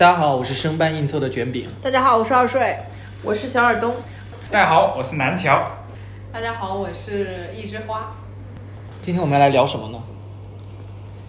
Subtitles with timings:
[0.00, 1.66] 大家好，我是生搬硬凑的卷饼。
[1.82, 2.74] 大家好，我是二睡。
[3.22, 3.94] 我是小耳东，
[4.50, 5.62] 大家好，我是南桥。
[6.32, 8.16] 大家好，我是一枝花。
[9.02, 10.02] 今天我们要来聊什么呢？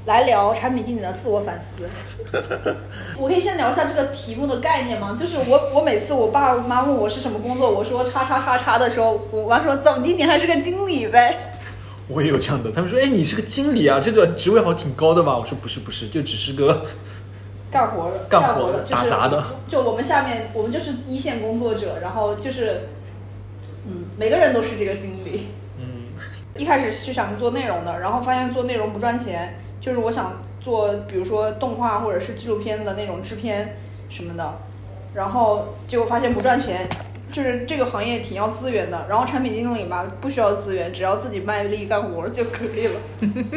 [0.05, 1.89] 来聊产品经理的自我反思。
[3.20, 5.17] 我可以先聊一下这个题目的概念吗？
[5.19, 11.51] 就是我，我每次我爸妈问我是什么工作，我说叉叉叉叉的时候，我妈说怎么地，你还是个经理呗。
[12.08, 15.38] 我也有这样的，他们说，哎，你是个经理啊，这个职位好像挺高的吧？
[15.38, 16.85] 我说不是不是，就只是个
[17.72, 19.41] 干活的，干活的，打杂的。
[19.67, 22.81] 就我们下面，我们就是一线工作者，然后就是，
[23.88, 25.47] 嗯，每个人都是这个经历。
[25.80, 26.11] 嗯，
[26.57, 33.77] 一开始是想做内容的，然后发现做内容不赚钱，就是我想做，比如说动画或者是纪录片的那种制片
[34.09, 34.53] 什么的，
[35.13, 36.88] 然后结果发现不赚钱，
[37.31, 42.99] 就是这个行业挺要资源的，然后产品经理吧不需要资源，只要自己卖力干活就可以了。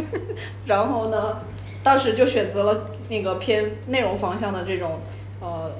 [0.65, 1.41] 然后呢，
[1.85, 5.01] 当时就选择了那个偏内容方向的这种
[5.41, 5.71] 呃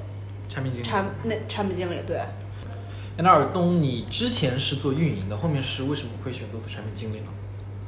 [0.47, 0.87] 产品经理。
[0.87, 2.17] 产那产品经理，对。
[2.17, 7.27] 哎那尔东，你之前是做运营的，后面是为什么会选择做产品经理呢？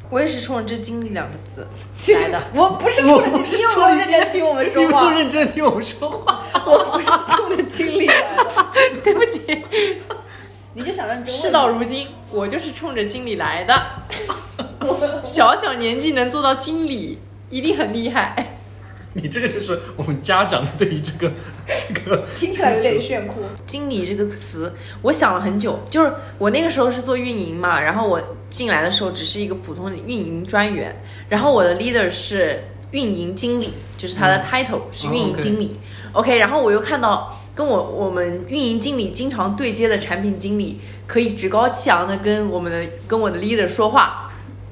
[0.10, 1.68] 我也是冲着这“经理”两个字
[2.16, 2.42] 来的。
[2.56, 5.04] 我不是冲着你，你有没有认真听我们说你话？
[5.04, 6.46] 不认真听我们说话。
[6.66, 9.64] 我不是冲着经理来的， 对不起，
[10.74, 13.76] 你就想让你事到如今，我就是冲着经理来的。
[15.26, 18.54] 小小年纪能做到经理，一定很厉害。
[19.14, 21.32] 你这个就是我们家长对于这个
[21.88, 23.42] 这个听起来有点炫酷。
[23.66, 25.80] 经理这个词，我想了很久。
[25.90, 35.80] 就是我那个时候是做运营嘛，然后我进来的时候只是一个普通的运营专员，然后我的 leader 是运营经理，就是他的 title 是运营经理。
[36.12, 44.27] OK，然后我又看到跟我我们运营经理经常对接的产品经理，可以趾高气昂的跟我们的跟我的 leader 说话。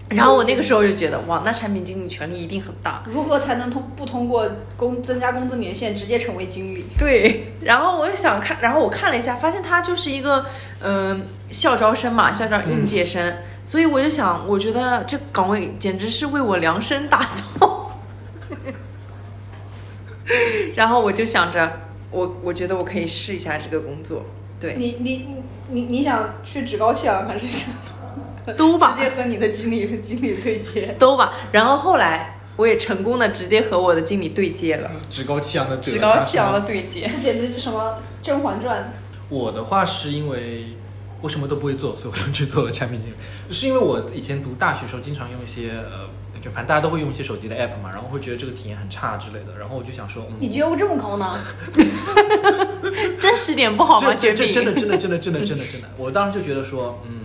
[0.10, 3.04] 然后我那个时候就觉得，哇，那产品经理权力一定很大。
[3.08, 4.48] 如何才能通不通过
[4.78, 6.86] 工增加工资年限直接成为经理？
[6.98, 10.46] 对，然后我又想看，然后我看了一下，发现他就是一个
[10.82, 17.22] 嗯、呃校招生嘛，校招应届生，所以我就想，我觉得这岗位简直是为我量身打
[17.60, 17.92] 造。
[20.76, 21.72] 然后我就想着，
[22.12, 24.24] 我我觉得我可以试一下这个工作，
[24.60, 25.28] 对，你你
[25.70, 27.74] 你你想去趾高气扬，还是想
[28.58, 30.96] 都吧直，接和你的经理和经理对接？
[31.00, 31.34] 都吧。
[31.52, 37.10] 然后后来我也成功的直接和我的经理对接了，趾高气扬的趾高气扬的对接。
[37.22, 38.94] 这简直是什么《甄嬛传
[39.30, 40.78] 我的话是因为
[41.22, 43.16] 我什么都不会做，所以我就去做了产品经理。
[43.54, 46.08] 是因为我以前读大学的时候，经常用一些呃，
[46.40, 50.34] 就反正大家都会用一些手机的 app 嘛，然后会觉得这个体验很差之类的，然后我就想说，嗯，》？
[50.40, 51.40] 你觉悟这么高呢？
[53.20, 54.14] 真实点不好吗？
[54.20, 54.34] 这。
[54.36, 57.25] 这 真的真的真的真的真的真的，我当时就觉得说，嗯，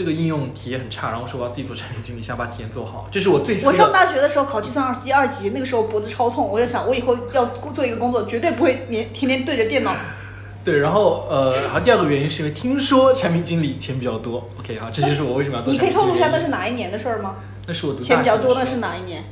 [0.00, 3.92] 这个应用体验很差，然后说我要自己做产品经理，想把体验做好，这是我最初我上。
[3.92, 7.44] 大学的时候考计算二级二级，那个时候脖子超痛，我就想我以后要
[7.74, 9.94] 做一个工作，绝对不会天天天对着电脑。
[10.64, 14.48] 对，然后呃，然后第二个原因是因为听说产品经理钱比较多。
[14.58, 15.78] OK 好，这就是我为什么要做你。
[15.78, 17.36] 可以透露一下那是哪一年的事儿吗？
[17.66, 19.22] 那是我钱比较多的是哪一年？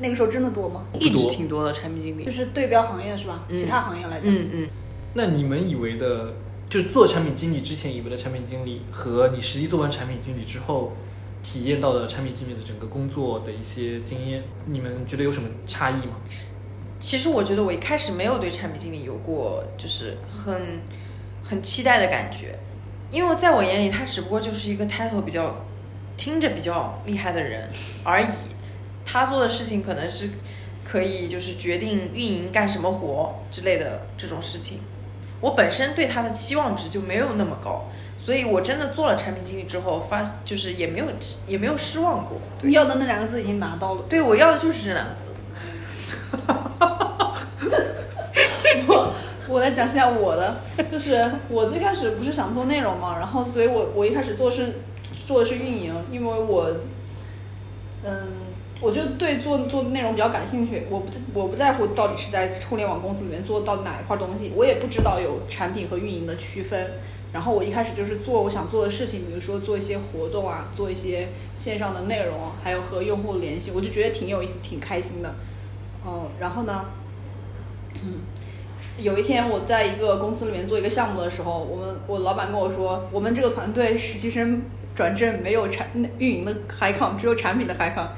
[0.00, 0.84] 那个时候真的多吗？
[0.98, 2.32] 一直挺多的产品经理就。
[2.32, 3.44] 是对标行业是吧？
[3.50, 4.68] 嗯其他行业来讲，嗯嗯，
[5.12, 6.32] 那你们以为的，
[6.74, 10.90] 就是做产品经理之前以为的产品经理，和你实际做完产品经理之后，
[11.40, 16.16] 体验到的产品经理的整个工作的一些经验，你们觉得有什么差异吗？
[16.98, 20.80] 其实我觉得我一开始没有对产品经理有过就是很
[21.44, 22.58] 很期待的感觉，
[23.12, 25.64] 因为在我眼里他只不过就是一个 title 比较
[26.16, 27.70] 听着比较厉害的人
[28.02, 28.26] 而已，
[29.04, 30.28] 他做的事情可能是
[30.84, 34.80] 可以就是决定运营干什么活之类的这种事情，
[35.44, 37.84] 我本身对他的期望值就没有那么高。
[38.16, 41.04] 所以我真的做了产品经理之后，发就是也没有
[41.46, 42.38] 也没有失望过。
[42.58, 44.04] 对你要的那两个字已经拿到了。
[44.08, 45.30] 对我要的就是这两个字。
[48.88, 49.12] 我
[49.46, 50.56] 我来讲一下我的，
[50.90, 54.80] 就是我最开始不是想做内容嘛，然后所以我我一开始做是
[55.26, 56.70] 做的是运营，因为我
[58.04, 58.32] 嗯，
[58.84, 66.92] 我就对做做内容比较感兴趣，我不我不在乎到底是在互联网公司里面做到哪一块东西，我也不知道有产品和运营的区分。
[67.32, 75.34] 然后我一开始就是做我想做的事情，比如说做一些活动啊，做一些线上的内容，还有和用户联系，我就觉得挺有意思，挺开心的。
[76.06, 76.84] 嗯，然后呢，
[77.94, 78.20] 嗯
[78.98, 84.62] 有一天我在一个公司里面做一个项目的时候，我们我老板跟我说，我们这个团队实习生
[84.94, 85.88] 转正没有产
[86.18, 88.12] 运营的海康，只有产品的海康。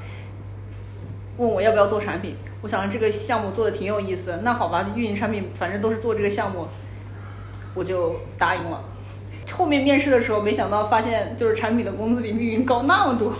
[1.37, 6.67] 问我要不要做产品，我想这个项目做的挺有意思，那好吧，运营产品反正都是做这个项目，
[7.73, 8.83] 我就答应了。
[9.53, 13.33] 后面面试的时候，没想到发现就是产品的工资比运营高那么多。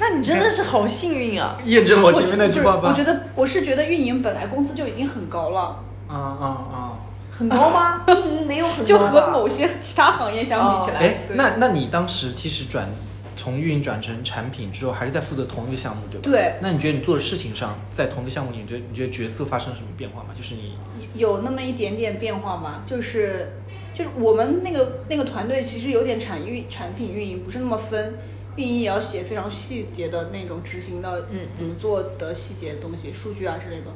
[0.00, 1.56] 那你真的是好幸运啊！
[1.64, 2.90] 验证了我前面那句话吧？
[2.90, 6.92] 我觉得我是觉得运营本来工资就已经很高了，啊啊啊！
[7.36, 8.04] 很高吗？
[8.06, 12.88] 运 营没有很就高就和某些其他行业相比起来，哎，那那你当时其实转
[13.38, 16.28] 从运营转成产品之后，还是在负责同一个项目，对吧？
[16.28, 20.30] 对那你觉得你做的事情上，在同一个项目里，你觉得你觉得角色发生了什么变化吗？
[20.36, 20.76] 就是你
[21.14, 23.52] 有那么一点点变化吗，就是
[23.94, 28.18] 就是我们那个那个团队其实有点产运产品运营不是那么分，
[28.56, 33.86] 运营也要写非常细节的那种执行的嗯怎么做的细节的东西，数据啊之类的。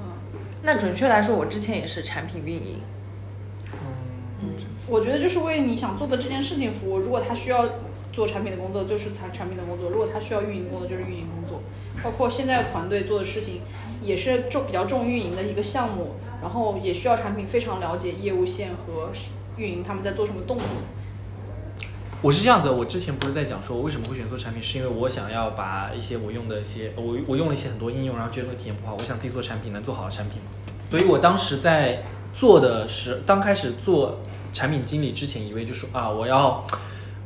[0.00, 0.06] 嗯，
[0.62, 2.80] 那准确来说，我之前也是产品运营。
[4.40, 4.50] 嗯
[4.86, 6.98] 我觉得就是为你想做的这件事情服务。
[6.98, 7.64] 如果他需要
[8.14, 11.60] 做产品的工作，就是产产品的工作；如果他需要运营工作，就是运营工作。
[12.02, 13.60] 包括现在团队做的事情，
[14.02, 19.10] 也是重比较重运营的一个项目，然后也需要产品非常了解业务线和
[19.56, 20.66] 运营他们在做什么动作。
[22.20, 30.50] 我是这样的，我之前不是在讲说我为什么会选做产品，是因为我想要把一些我用的一些我我用了一些很多应用，然后觉得那个体验不好，我想自己做产品能做好的产品嘛。
[30.90, 32.02] 所以我当时在
[32.32, 34.20] 做的是刚开始做
[34.52, 36.64] 产品经理之前，以为就说啊我要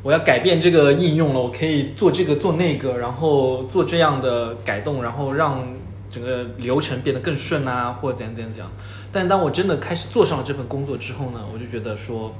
[0.02, 5.66] 我要改变这个应用了，我可以做这个做那个，然后做这样的改动，然后让
[6.10, 8.70] 整个流程变得更顺啊，或者怎样怎样怎样。
[9.10, 12.34] 但当我真的开始做上了这份工作之后呢，我就觉得说。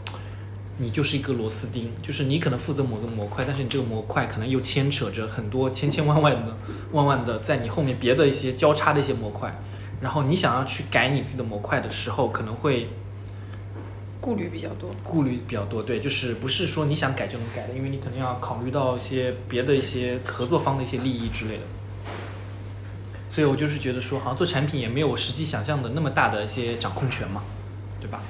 [0.81, 6.57] 你就是一个螺丝钉，就是你可能负责某个模块，但是你这个模块可能又牵扯着很多千千万万的、
[6.93, 9.53] 万万的在你后面别的一些交叉的一些模块，
[10.01, 12.87] 然后你想要去改你自己的模块的时候，可能会
[14.29, 14.91] 顾虑比较多。
[15.03, 15.83] 顾虑比较多。
[15.83, 21.63] 对，就是不是说你想改就能改的，因为你可能要考虑到一些别的一些合作方的一些利益之类的。
[23.31, 27.43] 所以我就是觉得说，好像做产品也没有我实际想象的那么大的一些掌控权嘛，
[28.01, 28.21] 对吧？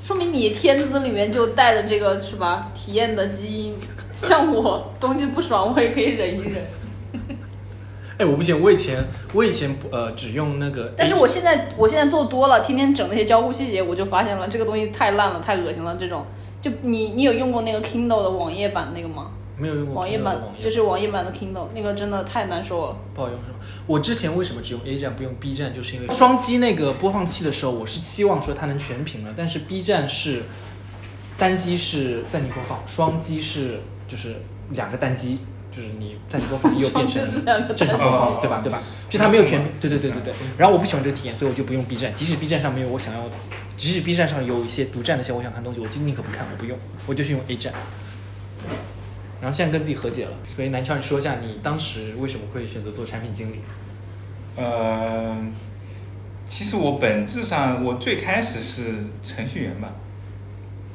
[0.00, 2.70] 说明你天资里面就带着这个是吧？
[2.74, 3.74] 体验的基因。
[4.14, 6.64] 像我东西不爽，我也可以忍一忍。
[8.22, 15.96] 哎，我不行，我以前我以前不呃只用那个，但是我现在我现在做多了，天天整那些交互细节，我就发现了这个东西太烂了，太恶心了。
[15.98, 16.24] 这种，
[16.62, 19.32] 就你你有用过那个 Kindle 的网页版那个吗？
[19.58, 22.96] 没有用过网页版就是网页版的 Kindle，那个真的太难受了。
[23.12, 23.56] 不好用是吗？
[23.88, 30.42] 我之前为什么只用 A 站不用 B 站，就是因为双击那个播放器的时候，我是期望说它能全屏的，但是 B 站是
[31.36, 34.36] 单击是暂停播放，双击是就是
[34.70, 35.38] 两个单击，
[35.74, 37.24] 就是你暂时播放又 变成
[37.74, 38.60] 正常播放，哦对吧？
[38.62, 38.78] 对吧？
[39.08, 40.34] 就它没有全，对对对对对。
[40.58, 43.22] 然后我不喜欢这个体验，所以我就不用 B 站，即使 B 站上没有我想要，
[43.76, 47.72] 即使 B 站上有一些独占的一些我想看的东西，我就宁可不看，我不用，我就是用 A 站。
[49.40, 53.60] 然后现在跟自己和解了，所以南桥，你说一下你当时为什么会选择做产品经理？
[54.54, 55.36] 呃，
[56.44, 59.94] 其实我本质上我最开始是程序员吧，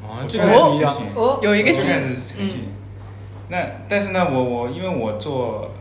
[0.01, 2.68] 哦这个不一样程序员哦有一个新我最开始是程序员。
[3.50, 5.72] 那但是呢，我我因为我做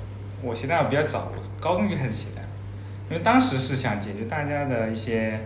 [0.42, 2.48] 我写代码比较早，我高中就开始写代码，
[3.10, 5.40] 因为当时是想解决大家的一些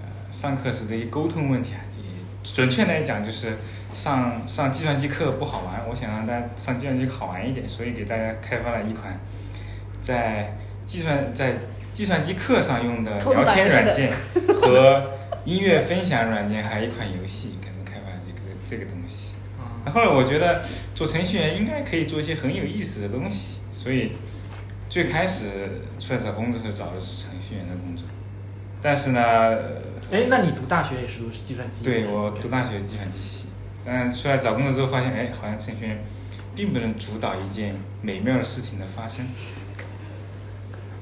[0.00, 1.80] 呃上课时的一些沟通问题啊，
[2.42, 3.56] 就准确来讲就是
[3.92, 9.18] 上上计算机课不好玩，我想让大家上计算机好玩一点，所以给大家开发了一款
[10.00, 10.56] 在
[10.86, 11.54] 计算在
[11.92, 14.12] 计算机课上用的聊天软件
[14.60, 15.12] 和
[15.44, 19.32] 音乐分享软件，还有一款游戏，给他们开发这个这个东西。
[19.84, 20.62] 那后来我觉得
[20.94, 24.12] 做程序员应该可以做一些很有意思的东西，所以
[24.88, 25.50] 最开始
[25.98, 28.06] 出来找工作的时候找的是程序员的工作，
[28.82, 31.84] 但是呢，呃哎，那你读大学也是读是计算机？
[31.84, 33.46] 对我读大学计算机系，
[33.84, 36.02] 但出来找工作之后发现，哎，好像程序员
[36.54, 39.26] 并不能主导一件美妙的事情的发生。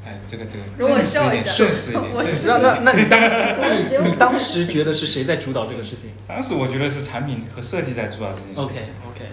[0.07, 2.85] 哎，这个这个容我正式一点，笑一下正式一点，我正式那一点。
[2.85, 9.25] 那那你当 你你当时觉得是谁在主导这个事情当时我觉得是产品和设计在主导这件事？OK 情 OK，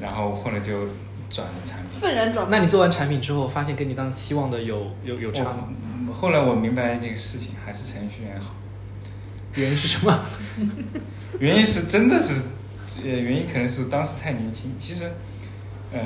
[0.00, 0.88] 然后后来就
[1.30, 2.00] 转了产品。
[2.00, 5.68] 愤然转那你做完产品之后，发现跟你当时期望的有有有差吗？
[6.08, 8.54] 我后来我明白这个事情还是程序员好，
[9.54, 10.20] 原因是什么？
[11.38, 12.44] 原因是真的是，
[13.02, 14.74] 呃，原因可能是当时太年轻。
[14.78, 15.04] 其实，
[15.92, 16.00] 呃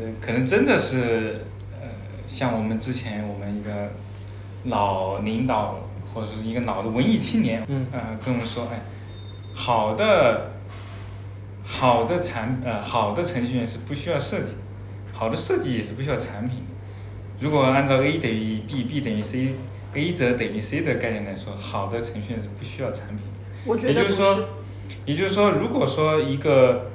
[0.00, 1.40] 呃，可能真的是，呃，
[2.26, 3.90] 像我们之前我们一个
[4.64, 5.80] 老领导
[6.12, 8.80] 或者说是一个老的文艺青年，嗯呃，跟我们说，哎，
[9.54, 10.52] 好的，
[11.62, 14.54] 好的产呃好的程序员是不需要设计，
[15.12, 16.64] 好的设计也是不需要产品的。
[17.40, 23.22] 如果按照 A 等于 B，B 等于 C，A 则等于 C 的概念来说，好的程序员是不需要产品的。
[23.66, 24.16] 我觉也得不是。
[24.16, 24.48] 就是说，
[25.04, 26.90] 也就是说，如果说一个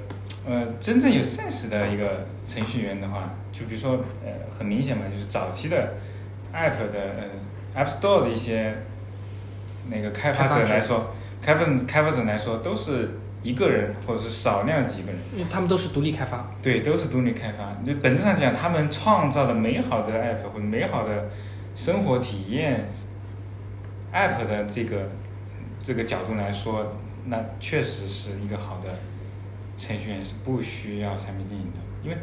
[0.47, 5.95] 呃真正有 sense 的一个程序员的话，就比如说呃很明显嘛，就是早期的
[6.53, 7.29] App 的
[7.75, 8.73] 呃 App Store 的一些
[9.89, 13.09] 那个开发者来说，开发开发者来说都是
[13.43, 16.49] 一个人或者是少量几个人，因为他们都是独立开发。
[16.61, 17.75] 对，都是独立开发。
[17.85, 21.29] 那本质上讲，他们创造了美好的 app 或者美好的
[21.75, 22.85] 生活体验
[24.13, 25.09] ，app 的这个
[25.81, 28.89] 这个角度来说，那确实是一个好的
[29.77, 32.17] 程序员是不需要产品经理的，因为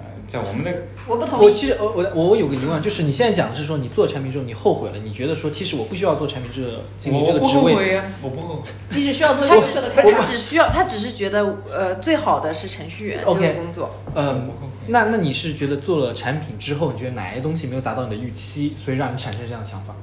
[0.00, 0.72] 呃，在我们的
[1.06, 1.44] 我不同意。
[1.44, 8.62] 我其实我我我我有个疑问，就是你现在讲的是说你做产品之后你后悔了，你觉得说其实我不需要做产品这个这个职位，我不后悔呀，我不后悔。
[8.90, 10.24] 你只需要做他优秀的不是他。
[10.24, 13.94] 只需要，他只是觉得呃最好的是程序员这个工作。
[14.14, 14.72] 嗯我不后悔。
[14.86, 19.94] 那那你是觉得做了产品之后，你觉得哪些东西没有达到你的预期，所以让你产生这样的想法？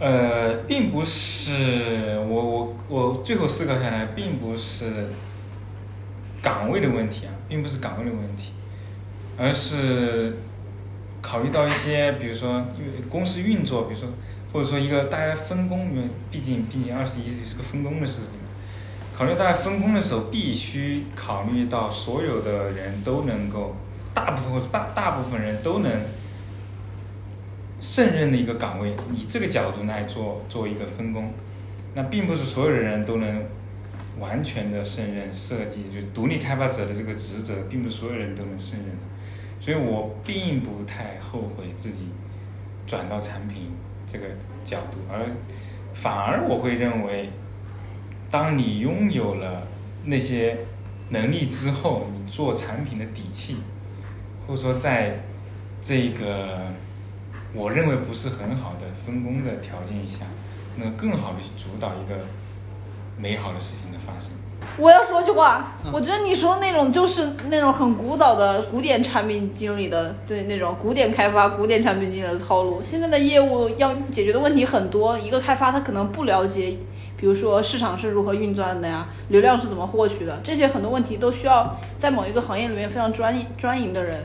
[0.00, 5.08] 呃，并不是我我我最后思考下来，并不是
[6.42, 8.52] 岗位的问题啊，并不是岗位的问题，
[9.36, 10.36] 而是
[11.20, 14.08] 考虑到一些，比如说因为公司运作，比如说
[14.52, 18.38] 或者说一个大家分工，因为毕竟毕竟二十一世纪是个分工的事情，
[19.16, 23.76] 考虑大家分工的时候，必须考虑到所有的人都能够，
[24.12, 25.90] 大部分大大部分人都能。
[27.80, 31.34] 胜任的一个岗位，以这个角度来做做一个分工，
[31.94, 33.44] 那并不是所有的人都能
[34.18, 38.96] 完全的胜任设计，就独立开发者的这个职责，并不是所有人都能胜任的，
[39.64, 42.08] 所以我并不太后悔自己
[42.86, 43.70] 转到产品
[44.06, 44.26] 这个
[44.62, 45.24] 角度，而
[45.94, 47.30] 反而我会认为，
[48.30, 49.66] 当你拥有了
[50.04, 50.58] 那些
[51.08, 53.56] 能力之后，你做产品的底气，
[54.46, 55.18] 或者说在
[55.80, 56.66] 这个
[57.54, 60.26] 我认为不是很好的分工的条件下，
[60.76, 62.18] 能更好的去主导一个
[63.16, 64.30] 美好的事情的发生。
[64.76, 72.82] 我要说句话嗯，我觉得你说那种就是那种很古早的古典产品经理的，对那种古典开发、古典产品经理的套路。
[72.82, 76.76] 现在的业务要解决的问题很多，一个开发他可能不了解，
[77.16, 84.24] 比如说市场是如何运转的呀，流量是怎么获取的，这些很多问题都需要在某一个行业里面非常专专营的人。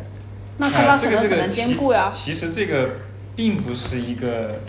[0.58, 2.10] 那开发啊，可能很难兼顾呀。
[2.12, 2.90] 其其实这个
[3.36, 4.60] 并不是一个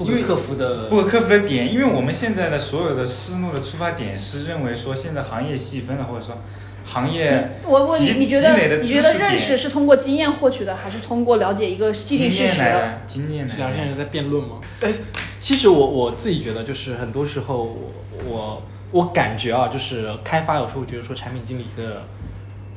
[0.00, 6.38] 不可克服的不可克服的点，因为我们现在的所有的思路的出发点是认为说，现在行业细分了，或者说
[6.84, 12.64] 行业你我问你，积你觉积累的得你觉得认识是通过经验获取的，还是通过了解一个既定经事实的？
[12.64, 13.58] 验来的，经验来的。
[13.58, 14.56] 这两个现在辩论吗？
[14.80, 14.90] 哎，
[15.38, 17.92] 其实我我自己觉得，就是很多时候我
[18.26, 22.04] 我我感觉啊，就是开发有时候觉得说产品经理的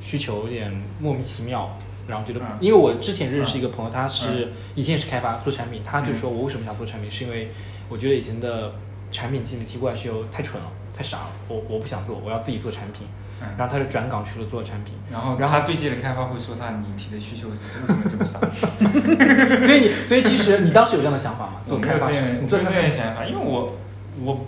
[0.01, 2.57] 需求有点莫名其妙，然后觉得，嗯。
[2.59, 7.51] 因为我之前认识一个朋友，他是以前也是开发做产品，他就说我为什么想做产品，是因为
[7.89, 8.73] 我觉得以前的
[9.11, 13.07] 产品经理提过来需求太蠢了，太傻了，我我不想做，我要自己做产品，
[13.41, 13.47] 嗯。
[13.57, 14.95] 然后他就转岗去了做产品。
[15.11, 18.39] 然后然后他对接的开发会说他你提的需求怎么怎么这么少？
[19.65, 21.53] 所以你，所以其实你当时有这样的想法吗？
[21.65, 22.07] 做开发
[22.47, 23.73] 做这样的想法，因为我
[24.21, 24.45] 我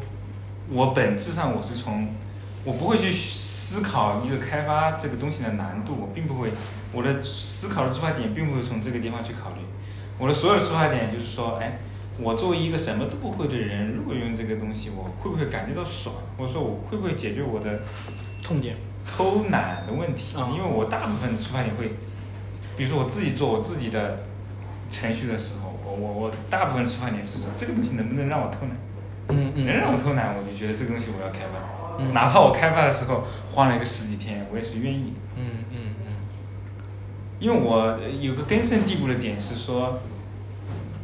[0.69, 2.07] 我本质上我是从
[2.65, 6.51] 我不会去思考一个开发这个东西的难度，我并不会，
[6.91, 9.61] 我的思考的出发点并不会从这个地方去考虑，
[10.17, 11.77] 我的所有的出发点就是说，哎，
[12.19, 17.81] 我作为一个什么都不会的人，如果用这个东西，我会不会感觉到爽，或者说我会不会解决我的
[18.41, 21.91] 痛点，偷懒的问题，嗯因为我大部分的出发点会，
[22.75, 24.23] 比如说我自己做我自己的
[24.89, 28.71] 程序的时候，我我我大部分的出发点是说这个东西能不能让我偷懒，
[29.29, 32.13] 嗯嗯，能让我偷懒，我就觉得这个东西我要开发，嗯。
[32.13, 36.13] 哪怕我开发的时候花了一个十几天，我也是愿意的，嗯嗯嗯。
[37.39, 39.99] 因为我有个根深蒂固的点是说，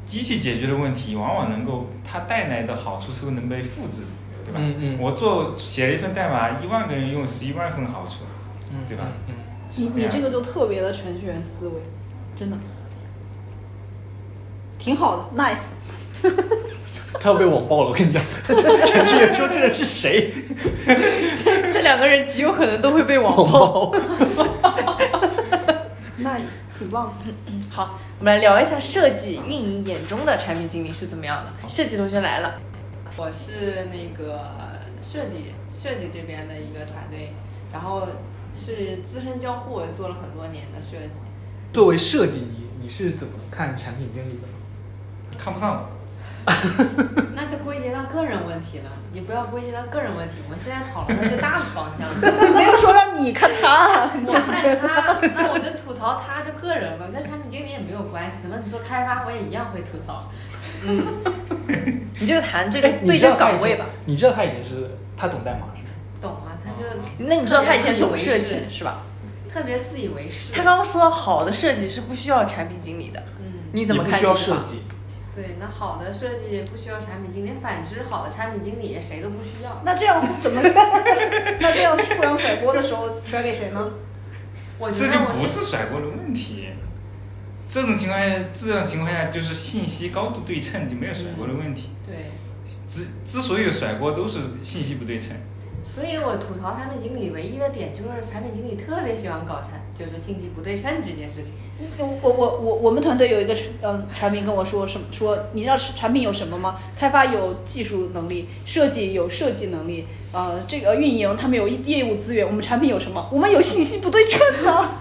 [0.06, 4.04] 机器解决的问题往往能够它带来的好处是能被复制，
[4.46, 4.60] 对吧？
[4.62, 4.98] 嗯嗯。
[5.00, 8.24] 我做写了一份代码，一万个人用十一万份好处，
[8.72, 9.04] 嗯，对吧？
[9.28, 9.36] 嗯，
[9.76, 11.74] 你你这个就特别的程序员思维，
[12.38, 12.58] 真的，
[14.80, 15.60] 挺好的，nice。
[17.14, 20.32] 嗯他要被网暴了，我跟你讲，程序员说这人是谁？
[21.70, 23.92] 这两个人极有可能都会被网网暴。
[23.92, 23.96] 暴
[26.20, 26.42] ，nice，
[26.80, 27.34] 挺棒的。
[27.70, 31.52] 好，我们来聊一下设计运营眼中的产品经理是怎么样的。
[31.68, 32.56] 设计同学来了，
[33.18, 34.40] 我是那个
[35.02, 37.34] 设计设计这边的一个团队，
[37.74, 38.08] 然后
[38.56, 41.20] 是资深交互，做了很多年的设计。
[41.74, 45.38] 作为设计，你你是怎么看产品经理的？
[45.38, 46.01] 看不上我。
[47.36, 50.36] 那就归结到个人问题了，你不要归结到个人问题。
[50.46, 52.08] 我们现在讨论的是大的方向。
[52.54, 58.38] 没有说让你看他，我看他，那我就吐槽他就个人了，跟产品经理也没有关系。
[58.42, 60.30] 可能你做开发，我也一样会吐槽。
[60.84, 61.06] 嗯
[62.20, 63.86] 你就谈这个对这个岗位吧。
[64.06, 65.90] 你知道他以前是他懂代码是吗？
[66.22, 66.58] 懂啊？
[66.64, 69.02] 他就那你知道他以前懂设计是吧？
[69.52, 70.52] 特别自以为是。
[70.52, 74.64] 他刚刚说好的设计是不需要产品经理的，嗯，你怎么你不需要看这句话？
[75.34, 79.82] 对，那好的设计不需要产品经理，反之好的产品经理谁都不需要。
[79.86, 80.62] 那这样怎么？
[80.62, 83.92] 那这样互相甩锅的时候甩给谁呢？
[84.78, 86.68] 我觉这就不是是甩锅的问题。
[87.70, 91.92] 这种情况下，这种情况下就是信息高度对称，就没有甩锅的问题。
[92.06, 92.32] 对，
[92.86, 95.38] 之之所以有甩锅，都是信息不对称。
[95.94, 101.54] 所以我吐槽产品经理唯一的点就是产品经理特别喜欢搞产，就是信息不对称这件事情。
[101.98, 106.80] 我我我我们团队有一个嗯产品跟我说什么说你知道产品有什么吗？
[106.96, 113.28] 开发有技术能力，设计有设计能力，呃，这个运营他们有业务资源，我们产品有什么？
[113.32, 114.92] 我们有信息不对称呢。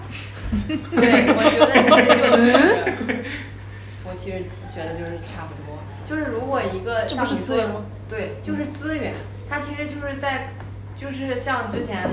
[0.67, 3.25] 对，我觉得其实就是，
[4.03, 4.39] 我其实
[4.75, 5.79] 觉得就是差不多。
[6.05, 7.69] 就是如果一个这不像你说的是资源？
[8.09, 9.15] 对，就是资源，
[9.49, 10.55] 它其实就是在，
[11.01, 12.11] 就是像之前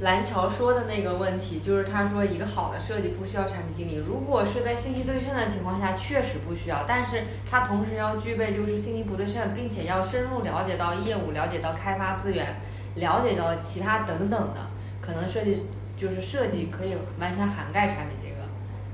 [0.00, 12.56] 蓝桥说的那个问题，就是他说一个好的设计不需要产品经理，如果是在信息对称的情况下，确实不需要，但是他同时要具备就是信息不对称，并且要深入了解到业务，了解到开发资源，
[12.94, 14.70] 了解到其他等等的，
[15.02, 18.48] 可能设计就是设计可以完全涵盖产品这个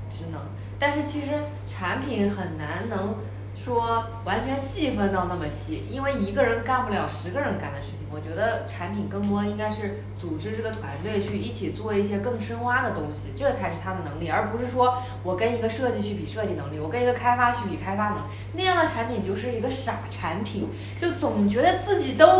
[0.09, 0.41] 职能，
[0.77, 1.27] 但是其实
[1.65, 3.15] 产品很难能
[3.61, 7.99] 说完全细分到那么细，因为一个人干不了十个人干的事情。
[8.11, 18.21] 我觉得产品更多应该是组织这个团队去一起做一些更深挖的东西，这才是他的能力，而不是说我跟一个设计去比设计能力，我跟一个开发去比开发能力，
[18.53, 22.39] 那样的产品就是一个傻产品，就总觉得自己都可以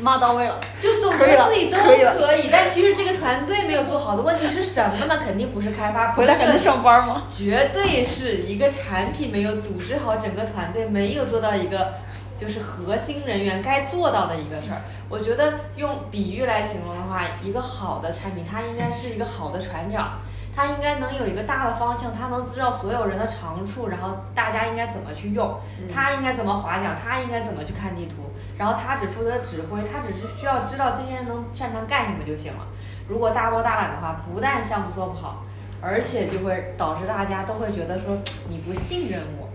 [0.00, 0.60] 骂到位了。
[0.78, 5.18] 就总觉得自己都可以但其实这个团队没有做好的问题是什么呢？
[5.24, 7.22] 肯定不是开发，回来还能上班吗？
[7.34, 11.94] 绝对是一个产品没有组织好整个团队，没有做到一个
[12.36, 14.82] 就是核心人员该做到的一个事儿。
[15.08, 20.18] 我觉得用比喻来形容的话，一个好的产品，它应该是一个好的船长，
[20.54, 25.58] 它应该能有一个大的方向，它能知道所有人的长处，然后大家应该怎么去用，
[25.92, 28.16] 他应该怎么划桨，他应该怎么去看地图，
[28.58, 32.66] 然后他只负责指挥，他只是需要知道这些人能擅长干什么就行了。
[33.08, 35.42] 如果大包大揽的话，不但项目做不好，
[35.80, 38.18] 而且就会导致大家都会觉得说
[38.48, 39.45] 你不信任我，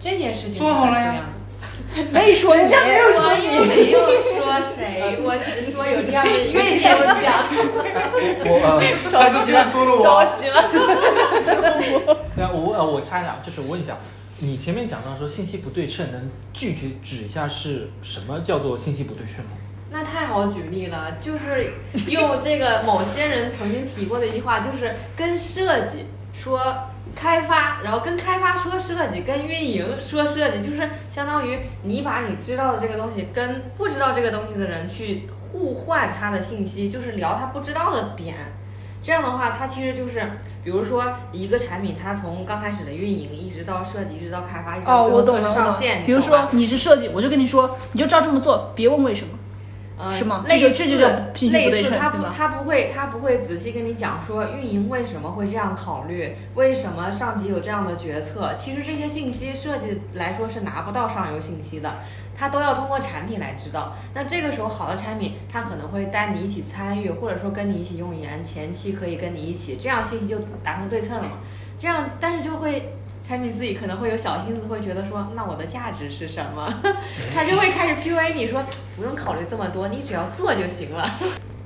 [0.00, 1.26] 这件事情做好了呀。
[2.12, 7.44] 没说你，我也没有说谁， 我只是说有这样的一个现象。
[8.46, 10.56] 我呃，他是先说了我，急了。
[12.36, 13.98] 那我呃，我插一下，就是我问一下，
[14.38, 19.52] 你前面讲到说信息不对称，能具体指一下是什么叫做信息不对称吗？
[19.90, 21.72] 那太好举例了，就是
[22.08, 26.60] 用这个某些人曾经提过的一句话，就是跟设计说
[27.14, 38.34] 开发，然后跟开发说设计，跟运营说设计，就是相当于你把你知道的这个东西跟不知道这个东西的人去互换他的信息，就是聊他不知道的点。
[39.02, 40.22] 这样的话，它其实就是，
[40.62, 46.04] 比如说一个产品，它从刚开始的运营，一直到设计，一直到开发，一直到我懂了，我懂了试上线。。
[46.04, 49.32] 比如说你是设计，我就跟你说，你就照这么做，别问为什么。
[50.02, 50.96] 呃，是吗类似这就
[51.50, 58.54] 类似他不他不会他不会仔细跟你讲说运营为什么会这样考虑，为什么上级有这样的决策。
[58.54, 61.96] 其实这些信息设计来说是拿不到上游信息的，
[62.34, 63.92] 他都要通过产品来知道。
[64.14, 71.38] 那这个时候好的产品，他可能会带你一起参与，或者说跟你一起用研，前期可以跟你一起，这样信息就达成对称了嘛。
[71.78, 72.94] 这样，但是就会。
[73.22, 76.82] 产品自己可能会有小心思，会觉得说，那我的价值是什么？
[77.34, 78.64] 他就会开始 PUA 你说，
[78.96, 81.08] 不用考虑这么多，你只要做就行了。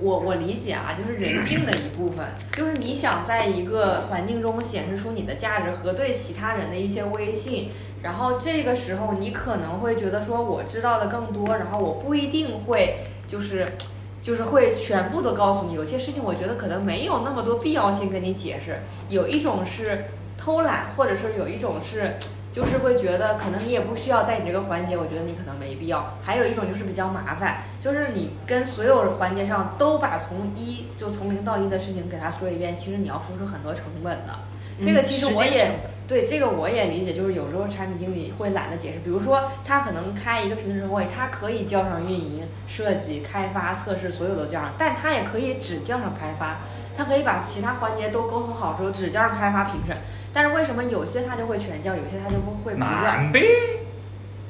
[0.00, 7.70] 我我理解啊，就是人性的一部分，就是你想在一个环境中显示出你的价值和对其他人的一些威信，
[8.02, 12.96] 然后这个时候你可能会觉得说我知道的更多，然后我不一定会
[13.28, 13.64] 就是
[14.20, 18.80] 就是会全部都告诉你，有些事情我觉得可能没有那么多必要性跟你解释。
[19.08, 20.06] 有一种是
[20.44, 22.16] 偷懒，或者是有一种是。
[22.54, 26.16] 就是会觉得可能你也不需要在你这个环节，我觉得你可能没必要。
[26.22, 34.38] 还有一种就是比较麻烦，就是你跟所有环节上都把从一就从零到一的事情给他说一遍，其实你要付出很多成本的。
[34.80, 35.68] 这个其实我也、
[36.07, 46.61] 对这个我也理解，就是有时候产品经理会懒得解释，比如说他可能开一个评审会，他可以叫上运营、设计、开发、测试，所有都叫上，但他也可以只叫上开发，
[46.96, 49.96] 他可以把其他环节都沟通好之后只叫上开发评审。
[50.33, 53.83] 但是为什么有些他就会全叫，有些他就不会不叫？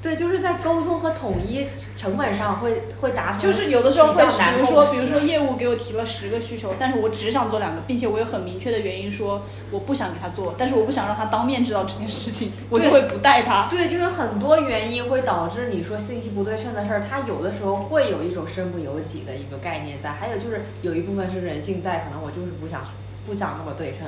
[0.04, 13.66] 对，就是在沟通和统一成本上会会达成，就是有的时候会，比如说，比如说业务给我提了十个需求，但是我只想做两个，并且我有很明确的原因说我不想给他做，但是我不想让他当面知道这件事情，我就会不带他。
[13.70, 22.82] 对，就有很多原因会导致你说信息不对称的事儿，它有的时候会有一种身不由己的一个概念在，还有就是有一部分是人性在，可能我就是不想
[23.26, 24.00] 不想那么对称。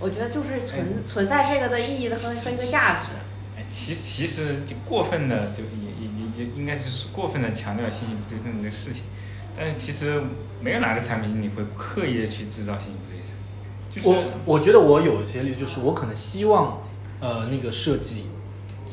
[0.00, 3.08] 我觉得就是存存在这个的意义的和和一个价值。
[3.72, 9.04] 其其实就过分的就也也也也应该就是过分的强调信息不对称这个事情，
[9.56, 10.22] 但是其实
[10.60, 16.82] 没有哪个产品经理会刻意的去制造信息不对称，我我觉得我有些例，就是我可能希望，
[17.20, 18.26] 呃，那个设计，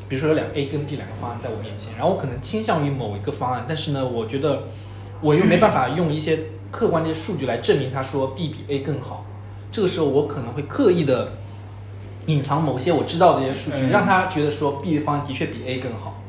[0.08, 4.64] 比如说有两 A 跟 B 两个方案在我面前，然后我可能倾向于某一个方案，但是呢，我觉得
[5.20, 6.38] 我又没办法用一些
[6.70, 9.26] 客观的数据来证明他说 B 比 A 更好，
[9.70, 11.32] 这个时候我可能会刻意的
[12.26, 16.22] 隐藏某些我知道的一些数据，嗯让他觉得说 B 的方案的确比 A 更好。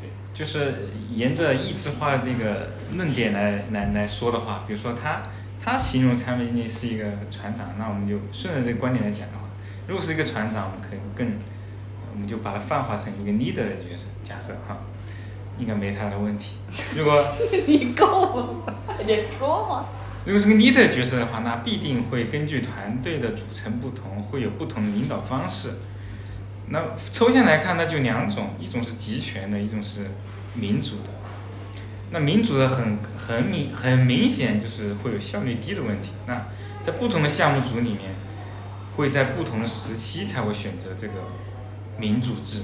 [0.00, 5.22] 对就是沿着异质化这个论点来来来说的话，比如说他
[5.64, 9.44] 他形容产品经理是一个船长，那我们就顺着这个观点来讲的话，
[9.86, 11.26] 如果是一个船长，我们可以更，
[12.12, 14.76] 我们就把它泛化成一个 leader 的角色，假设哈，
[15.58, 16.56] 应该没太大的问题。
[16.94, 17.24] 如果
[17.66, 18.48] 你够了，
[18.86, 19.86] 快点说嘛。
[20.26, 25.74] 如果是个 leader 角色的话，那必定会根据团队的组成不同，会有不同的领导方式。
[26.70, 30.10] 那抽象来看，那就两种，一种是集权的，一种是
[30.54, 31.10] 民主的。
[32.10, 36.10] 那民主的很很明很明显就是会有效率低的问题。
[36.26, 36.46] 那
[36.82, 38.16] 在不同的项目组里面，
[38.96, 41.14] 会在不同的时期才会选择这个
[42.00, 42.62] 民主制，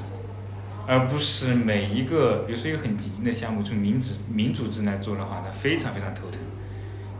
[0.89, 6.41] 而不是每一个，比如说一个很激进的项目，就民主民主制来做的话，那非常非常头疼。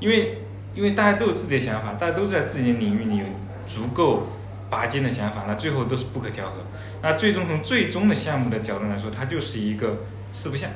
[0.03, 0.39] 因为
[0.75, 3.25] 因为大家都有自己的想法，大家都在自己的领域里有
[3.69, 4.27] 足够
[4.69, 6.57] 拔尖的想法，那最后都是不可调和。
[7.03, 9.99] 那最终从最终的项目的角度来说，它就是一个
[10.33, 10.71] 四不像。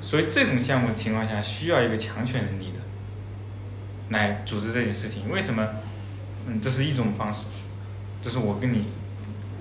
[0.00, 2.78] 所以这种项目情况下，需要一个强权能力的
[4.10, 5.28] 来组织这件事情。
[5.28, 5.66] 为什么？
[6.46, 7.46] 嗯，这是一种方式，
[8.22, 8.86] 这是我跟你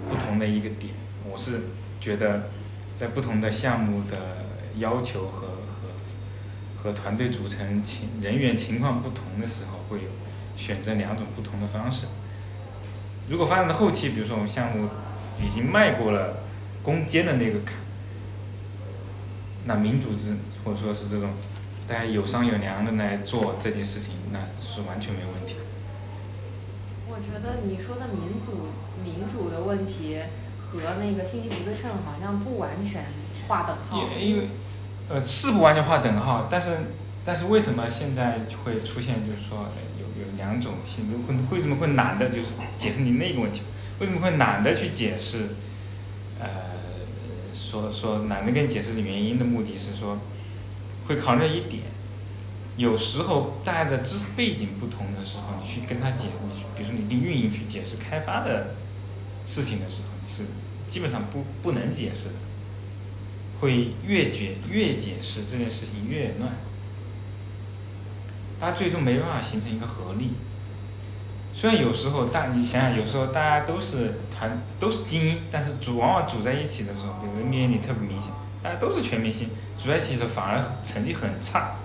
[0.08, 0.94] 不同的一个点。
[1.28, 1.62] 我是
[2.00, 2.50] 觉得
[2.94, 4.46] 在不同的项目的
[4.78, 5.48] 要求和
[6.86, 10.10] 和和团队组成情人员情况不同的时候，会有
[10.56, 12.06] 选择两种不同的方式。
[13.28, 14.88] 如果发展到后期，比如说我们项目
[15.44, 16.44] 已经迈过了
[16.84, 17.74] 攻坚的那个坎，
[19.66, 21.32] 那民主制或者说是这种
[21.88, 25.56] 大家有商有量的来做这件事情，那是完全没有问题。
[27.10, 28.68] 我觉得你说的民主
[29.04, 30.20] 民主的问题
[30.60, 33.06] 和那个信息不对称好像不完全
[33.48, 34.08] 划等号。
[34.20, 34.50] 因因为
[35.10, 36.78] 呃是不完全划等号，但是
[37.24, 43.62] 但是为什么现在会出现就是说有有两种性会为什么会懒得就是解释你那个问题？
[44.00, 45.50] 为什么会懒得去解释？
[46.38, 46.48] 呃，
[47.54, 50.18] 说说懒得跟你解释的原因的目的是说，
[51.08, 51.84] 会考虑一点，
[52.76, 58.76] 有时候大家的知识背景不同的时候，你去跟他解，你去比如说你跟运营去解释开发的
[59.46, 60.44] 事情的时候，你是
[60.88, 62.36] 基本上不不能解释的。
[63.62, 66.52] 会越解越解释这件事情越乱，
[68.60, 70.32] 大家最终没办法形成一个合力。
[71.54, 81.78] 虽然有时候大你想想，有时候大家都是团都是精英，但是组往往组在一起的时候，比如 NBA 里特别明显，大家都是全明星，组在一起的时候反而成绩很差。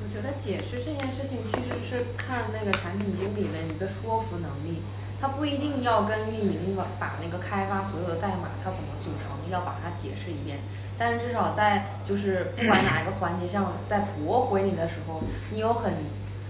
[0.00, 4.80] 我觉得解释这件事情其实是看那个产品经理的一个说服能力，
[5.24, 10.58] 他不一定要跟运营把把那个开发所有的代码它怎么组成要把它解释一遍，
[10.98, 15.94] 但是至少在就是不管哪一个环节上，在驳回你的时候，你有很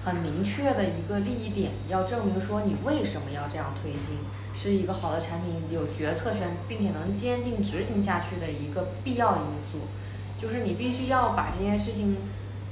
[0.04, 4.18] 很明确的一个利益点，要证明说你为什么要这样推进，
[4.52, 9.82] 是一个好的产品有决策权，并且能坚定执行下去的一个必要因素，
[10.36, 12.16] 就是你必须要把这件事情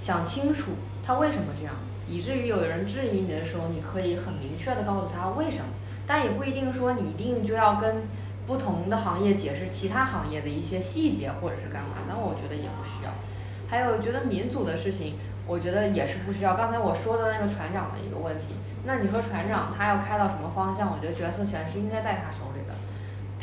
[0.01, 0.73] 想清楚，
[1.07, 1.75] 他为什么这样，
[2.09, 5.67] 以至于有人质疑你的时候，你可以很明确的告诉他为什么，
[6.07, 8.03] 但也不一定说你一定就要跟
[8.47, 13.11] 不同的行业解释其他行业的一些细节或者是干嘛，那我觉得也不需要。
[13.69, 16.55] 还有觉得民族的事情，我觉得也是不需要。
[16.55, 18.49] 刚才我说的那个船长的一个问题，
[18.85, 20.93] 那你说船长他要开到什么方向？
[20.93, 22.75] 我觉得决策权是应该在他手里的，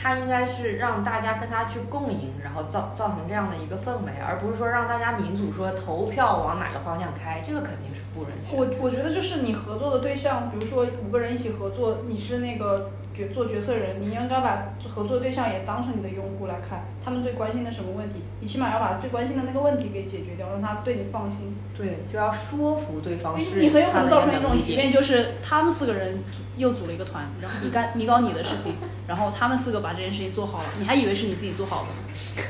[0.02, 8.56] 他应该是让大家跟他去共赢，然后造造成这样的一个氛围，而不是说让大家民主说投票往哪个方向开，这个肯定是不允许。
[8.56, 21.54] 我我觉得就是你合作的对象，比如说五个人一起合作，你是那个决做决策人，你应该把合作对象也当成你的用户来看，他们最关心的什么问题，你起码要把最关心的那个问题给解决掉，让他对你放心。
[21.78, 26.24] 对，就要说服对方你是你很有可能造成一种局面，就是他们四个人
[26.56, 28.76] 又组了一个团，然后你干你搞你的事情，
[29.08, 32.44] 然后他们四个把这件事情做好了，你还以为是你自己做好的。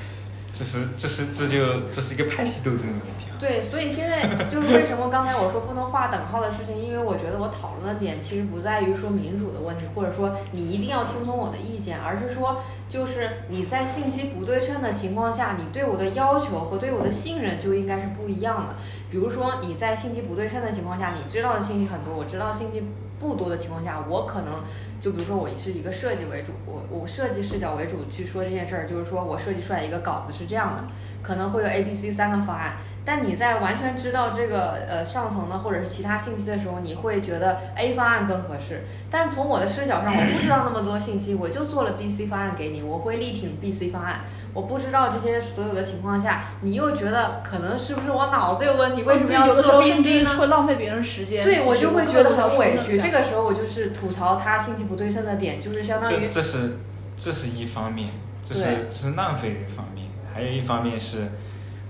[0.60, 3.40] 这是这是这就这是一个派系斗争的问题啊。
[3.40, 18.76] 对，所以现在就是为什么刚才我说不能划等号的事情，因为我觉得我讨论的点其实不在于说民主的问题，或者说你一定要听从我的意见，而是说就是你在信息不对称的情况下，你对我的要求和对我的信任就应该是不一样的。
[19.10, 22.84] 比如说你在信息不对称的情况下，你知道的信息很多，我知道信息
[23.20, 24.64] 不多的情况下，我可能
[25.02, 30.84] 就比如说我是一个设计为主，我我设计视角为主去说这件事儿，就是说我设计出来一个稿子是这样的，
[31.22, 32.78] 可能会有 A、B、C 三个方案。
[33.06, 38.84] 但你在完全知道这个呃上层的或者是其他信息的时候，你会觉得 A 方案更合适。
[39.10, 44.22] 但从我的视角上，我不知道那么多信息，我就做了 B、C 方案给你，我会力挺 B、C 方案。
[44.54, 49.04] 我不知道这些所有的情况下，你又觉得可能是不是我脑子有问题？
[49.04, 50.36] 为什么要做有的时候 B、甚 C 至呢？
[50.38, 51.44] 会浪费别人时间。
[51.44, 53.00] 对我就会觉得很委屈。
[53.00, 56.78] 这个个时候我就是吐槽他信息不对称的点，就是相当于这是
[57.18, 58.10] 这是一方面，
[58.42, 61.30] 这是这是浪费的一方面，还有一方面是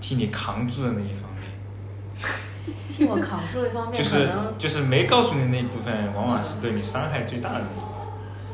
[0.01, 1.51] 替你扛住的那一方面，
[2.91, 7.88] 替我扛住一方面，就是可能就是没告诉你那一部分，往往是对你伤害最大的那一部分。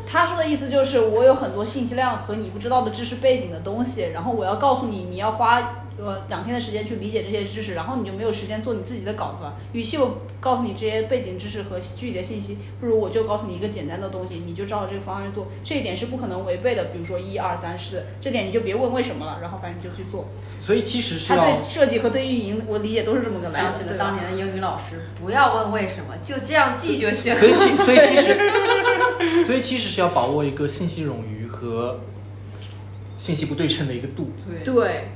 [0.08, 9.56] 他说的意思就是，我有很多信息量和你不知道的知识背景的东西，然后我要告诉你，你要花呃两天的时间去理解这些知识，然后你就没有时间做你自己的稿子了。
[9.74, 16.86] 与其我告诉你这些背景知识和具体的信息，不如我就告诉你一个简单的东西，你就照着这个方案做，这一点是不可能违背的。
[16.86, 20.28] 比如说一二三四，这点你就别问为什么了，然后反正你就去做。
[20.62, 27.34] 所以其实是 他对设计和对运营，我理解都是这么个来想起了当年的英语老师，不要问为什么，就这样记就行。
[27.36, 28.38] 所以其所以其实，
[29.46, 32.00] 所以其实是要把握一个信息冗余和
[33.16, 34.32] 信息不对称的一个度。
[34.46, 35.10] 对对，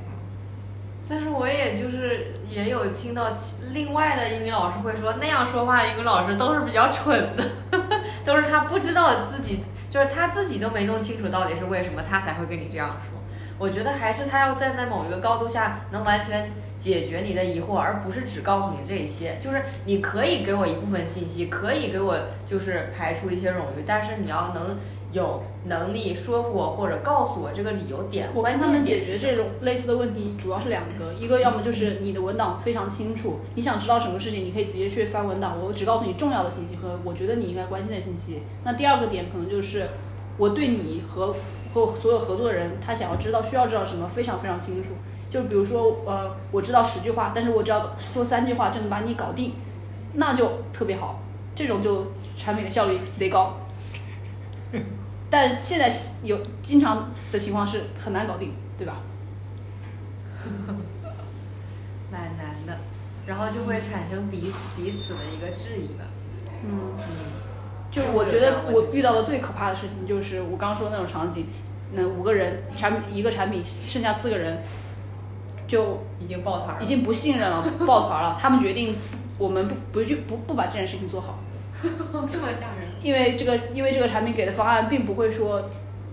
[1.08, 3.30] 但是我也就是也有听到
[3.72, 7.44] 另外的英语老师会说，那样说话的英语老师都是比较蠢的，
[8.24, 13.19] 都是他不知道自己，就是他自己都没弄清楚到底是为什么，他才会跟你这样说。
[13.60, 19.36] 我觉得还是他要站在某一个高度下，能完全解决你的疑惑，而不是只告诉你这些。
[19.38, 22.16] 就是你可以给我一部分信息，可以给我
[22.48, 24.78] 就是排除一些冗余，但是你要能
[25.12, 28.30] 有能力说服我或者告诉我这个理由点。
[28.32, 38.40] 我跟他们键解决这种类似的问题，主要是两个，一个要么就是你的文档非常清楚，你想知道什么事情，你可以直接去翻文档，我只告诉你重要的信息和我觉得你应该关心的信息。
[38.64, 39.88] 那第二个点可能就是
[40.38, 41.36] 我对你和
[41.72, 44.90] 和所有合作的人，他想要知道需要知道什么非常非常清楚。
[45.30, 49.54] 就比如说，呃，我知道十句话，但是我只要说三句话就能把你搞定，
[50.14, 51.20] 那就特别好，
[51.54, 53.54] 这种就产品的效率贼高。
[55.30, 58.96] 但是现在有经常的情况是很难搞定，对吧？
[62.10, 62.76] 蛮难的，
[63.24, 66.04] 然后就会产生彼此彼此的一个质疑吧。
[66.64, 67.02] 嗯，嗯，
[67.90, 71.46] 就我觉得我遇到的最可怕的事情就是我刚刚说的那种场景，
[71.92, 74.62] 那五个人产一个产品剩下四个人，
[75.66, 76.82] 就已经抱团了。
[76.82, 78.38] 已经不信任了，抱团了。
[78.40, 78.96] 他们决定
[79.38, 81.40] 我们不不去不不把这件事情做好，
[81.82, 82.88] 这么吓人。
[83.02, 85.56] 因为这个因为这个产品给的方案并不会说，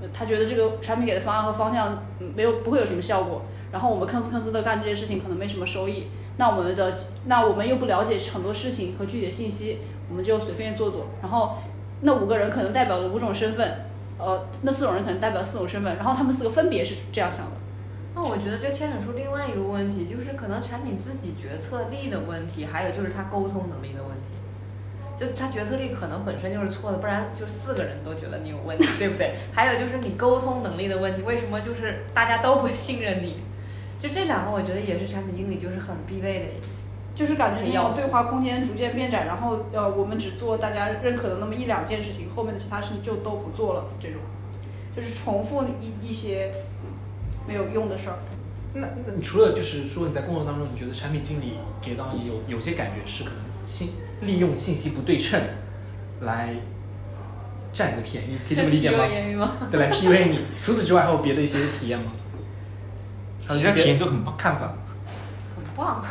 [0.02, 11.58] 呃他觉得这个产品给的方案和方向嗯没有不会有什么效果，然后我们吭哧吭哧的干这些事情可能没什么收益，那我们的那我们又不了解很多事情和具体的信息，我们就随便做做，然后
[12.02, 13.86] 那五个人可能代表了五种身份，
[14.18, 17.52] 呃，那四种人可能代表四种身份，然后他们四个分别是这样想的。
[18.16, 24.30] 那我觉得这牵扯出另外一个问题，就是可能产品自己决策力的问题，还有就是他沟通能力的问题。
[25.18, 29.34] 就他决策力可能本身就是错的，不然就四个人都觉得你有问题，对不对？
[29.52, 33.38] 还有就是你沟通能力的问题，为什么就是大家都不信任你？
[34.00, 36.68] 就这两个，我觉得也是产品经理就是很必备的。
[37.18, 44.18] 就是感觉那是要对话空间逐渐变窄，然后呃，我们只做大家认可的那么一两件事情，后面的其他事情就都不做了，这种
[44.96, 46.54] 就是重复一一些
[47.48, 48.18] 没有用的事儿。
[48.74, 55.42] 那那你除了就是说你在工作当中，你觉得产品经理给到你有有些感觉是可能信利用信息不对称
[56.22, 56.54] 来
[57.74, 59.54] 占你的便宜，可以这么理解吗？
[59.72, 60.42] 对，来 PUA 你。
[60.62, 62.12] 除此之外，还有别的一些体验吗？
[63.48, 64.36] 还有其他体验都很棒。
[64.38, 64.76] 看法。
[65.56, 66.04] 很棒。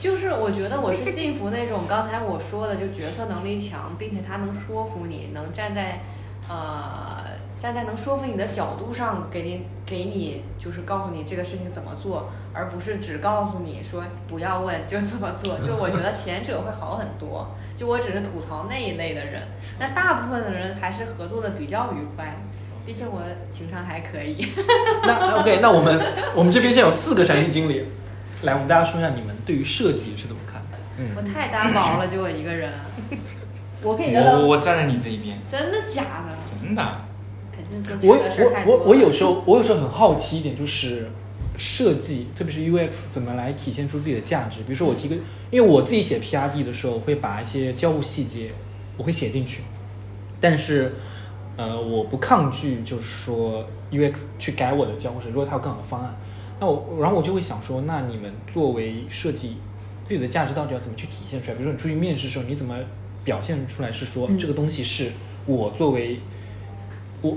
[0.00, 6.00] 就是我觉得我是信服那种刚才我说的，就决策能力强，并且他能说服你，能站在
[6.48, 7.24] 呃
[7.58, 15.58] 站在能说服你的角度上给你给你就是告诉你这个事情怎么做，而不是只告诉你说不要问就这么做。
[15.58, 17.48] 就我觉得前者会好很多。
[17.76, 19.42] 就我只是吐槽那一类的人，
[19.78, 22.36] 那大部分的人还是合作的比较愉快。
[22.84, 24.46] 毕竟我情商还可以。
[25.02, 26.00] 那 OK，那我们
[26.34, 27.84] 我们这边现在有四个产品经理，
[28.42, 30.78] 来，我们大家说一下你们对于设计是怎么看的？
[31.16, 32.72] 我太单薄了，就我一个人，
[33.82, 36.36] 我可以聊聊我我站在你这一边，真的假的？
[36.60, 36.82] 真的。
[37.50, 41.10] 肯定就我我我我有时候我有时候很好奇一点，就是
[41.56, 44.60] 设计，特别是 UX 怎么来体现出自己的价值。
[44.60, 45.16] 比如说我提个，
[45.50, 48.52] 因为我自己写 PRD 的时候，会把一些交互细节
[48.96, 49.62] 我会写进去，
[50.40, 50.94] 但是
[51.56, 56.16] 呃，我不抗拒就是说 UX 去改我的交互设计，如果它有更好的方案，
[56.60, 59.56] 那我然后我就会想说，那你们作为设计
[60.02, 61.56] 自己的价值到底要怎么去体现出来？
[61.56, 62.76] 比如说你出去面试的时候，你怎么
[63.24, 65.12] 表现出来是说、嗯这个东西是
[65.46, 66.20] 我作为
[67.22, 67.36] 我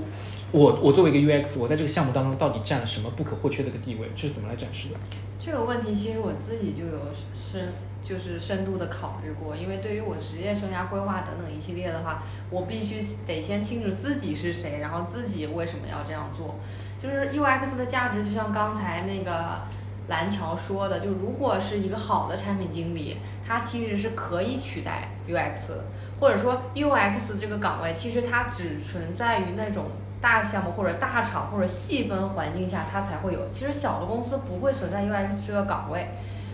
[0.50, 4.94] 我我作为一个 UX，我在这个项目当中到底占了什么不可或缺的一个地位，这是怎么来展示的？
[5.38, 6.98] 这个问题其实我自己就有
[7.36, 7.72] 深
[8.12, 16.56] 就是深度的考虑过，因为对于我职业生涯规划等等一系列的话，我必须得先清楚自己是谁，然后自己为什么要这样做。
[17.02, 19.62] 就是 UX 的价值，就像刚才那个
[20.08, 23.16] 蓝桥说的，就如果是一个好的产品经理，
[23.48, 25.84] 他其实是可以取代 UX 的，
[26.20, 29.86] 或者说 UX 这个岗位其实它只存在于那种
[30.20, 36.08] 大项目或者大厂或者细分环境下它才会有，其实小的公司不会存在 UX 这个岗位。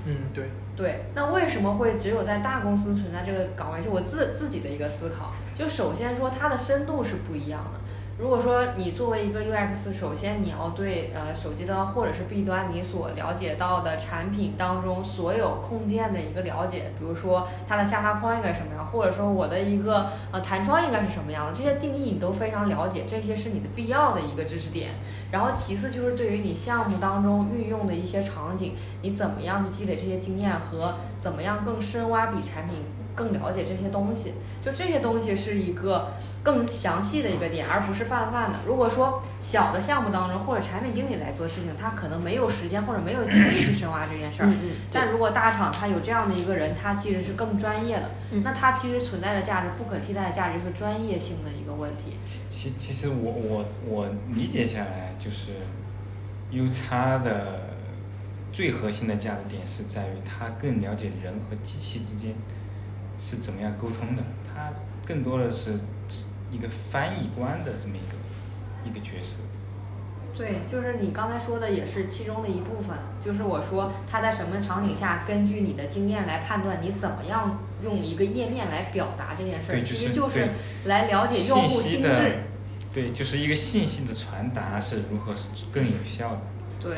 [0.08, 0.48] 嗯，对。
[0.74, 3.82] 对，那为什么会只有在大公司存在这个岗位？
[3.82, 7.80] 是我自自己的一个思考，就首先说它的深度是不一样的。
[8.18, 24.94] 如果说你作为一个 UX，首先你要对呃手机端或者是 B 端你所了解到的产品当中所有控件的一个了解，比如说它的下拉框应该什么样，或者说我的一个呃弹窗应该是什么样的，这些定义你都非常了解，这些是你的必要的一个知识点。
[25.30, 32.78] 然后其次就是对于你项目当中运用的一些场景，你怎么样去积累这些经验和怎么样更深挖比产品。
[33.18, 36.12] 更了解这些东西，就这些东西是一个
[36.44, 38.58] 更详细的一个点，而不是泛泛的。
[38.64, 44.48] 如果说小的项目当中或者产品经理来做事情，他可能没有时间或者没有精力去深挖这件事儿。
[44.92, 48.10] 但如果大厂他有这样的一个人，他其实是更专业的，
[48.44, 52.16] 那他其实存在的价值不可替代的价值是专业性的一个问题。
[52.24, 55.52] 其其实我我我理解下来就是
[56.52, 57.60] U 叉的
[58.52, 62.32] 最核心的价值点是在于他更了解人和机器之间。
[63.20, 64.22] 是怎么样沟通的？
[64.46, 64.72] 他
[65.06, 65.80] 更多的是
[66.50, 68.16] 一个翻译官的这么一个
[68.88, 69.38] 一个角色。
[70.36, 72.96] 对，就是你刚才说的，也是其中的一部分。
[73.20, 80.50] 就是我说他在什么场景下，根据你的经验来判断你怎么样用一个页面来表达这件事儿，其实就是
[80.84, 82.44] 来了解用户心智。
[82.92, 86.40] 对，就是一个信息的传达是如何是更有效的。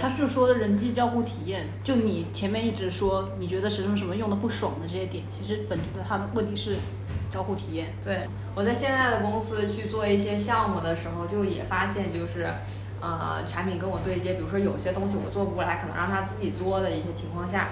[0.00, 6.76] 他是说的人机交互体验，就你前面一直说你觉得什么什么用的不爽的这些点，其实本质的它的问题是
[7.32, 7.94] 交互体验。
[8.04, 12.52] 对，我在现在的公司去做一些项目的时候，就也发现就是，
[13.00, 17.70] 呃，产品跟我对接，比如说有些东西我做不过来，可能让他自己做的一些情况下，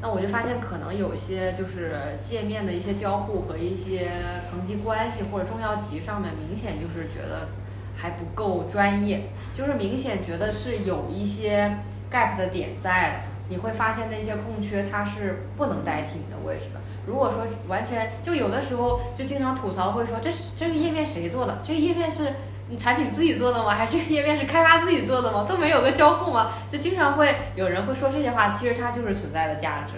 [0.00, 4.10] 那我就发现可能有些就是界面的一些交互和一些
[4.42, 7.48] 层级关系或者重要级上面，明显就是觉得。
[7.96, 11.78] 还不够专业，就是明显觉得是有一些
[12.12, 13.16] gap 的点在的。
[13.48, 16.80] 你会发现那些空缺它是不能代替你的位置的。
[17.06, 21.60] 如果说完全就有的时候就经常吐槽会说，这是这个页面谁做的？
[21.62, 22.34] 这个页面是
[22.68, 23.72] 你产品自己做的吗？
[23.72, 25.46] 还是这个页面是开发自己做的吗？
[25.48, 26.50] 都没有个交互吗？
[26.68, 29.94] 就经常会有人会说这些话，其实它就是存在的价值。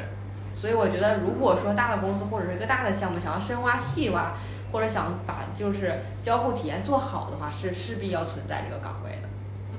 [0.52, 4.34] 所以我觉得，如果说大的公司或者是一个大的项目想要深挖细挖。
[4.70, 9.28] 或者想把就是交互体验做好的话，是势必要存在这个岗位的。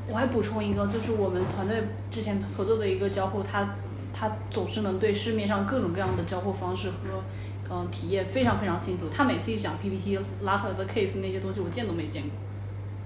[0.10, 3.76] 我还补充一个，就是我们团队之前合作的一个交互，他
[4.12, 7.24] 他总是能对市面上各种各样的交互方式和
[7.70, 9.06] 嗯体验非常非常清楚。
[9.14, 12.32] 他每次一讲 PPT 拉出来的 case 那些东西，我见都没见过，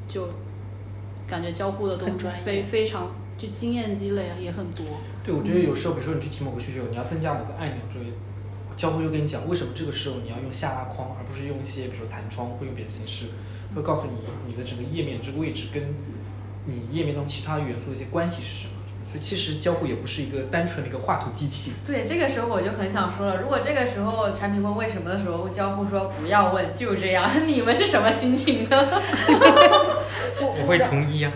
[0.08, 0.30] 就
[1.28, 4.86] 感觉交互的东西非非常就经验积累也很多。
[5.26, 8.06] 对，我觉得有时候比如说你去提某个需求，你要增加某个按钮之类。
[8.76, 13.28] 交互就跟你讲，为什么这个时候你要用下拉框，而不是用一些比如说弹窗或用别的形式，
[13.76, 14.14] 会告诉你
[14.48, 15.94] 你的整个页面这个位置跟
[16.66, 18.74] 你页面中其他元素的一些关系是什么。
[19.06, 21.74] 所以其实交互也不是一个单纯的一个画图机器。
[21.86, 28.88] 对，这个时候我就很想说了，如果这个时候产品问为什么的时候，交互说不要问，就这样， 你们是什么心情呢？
[30.42, 31.32] 我会同意啊。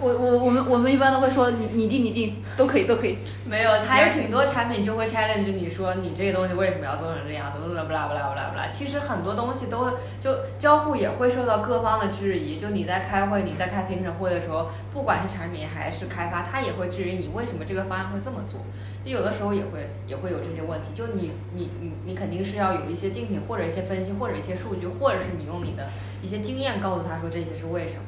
[0.00, 8.66] 我我我们我们一般都会说你你定你定都可以都可以，没有还有挺多产品就会 challenge 你说你这个东西为什么要做成这样，怎么怎么不啦不啦不啦不啦。
[8.68, 18.60] 其实很多东西都就交互也会受到各方的质疑，就你在开会你在开评审会的时候，不管是产品还是开发，他也会质疑你为什么这个方案会这么做。
[19.04, 25.88] 有的时候也会也会有这些问题，就你你你你肯定是要有一些竞品或者一些分析或者一些数据，或者是你用你的
[26.22, 28.02] 一些经验告诉他说这些是为什么。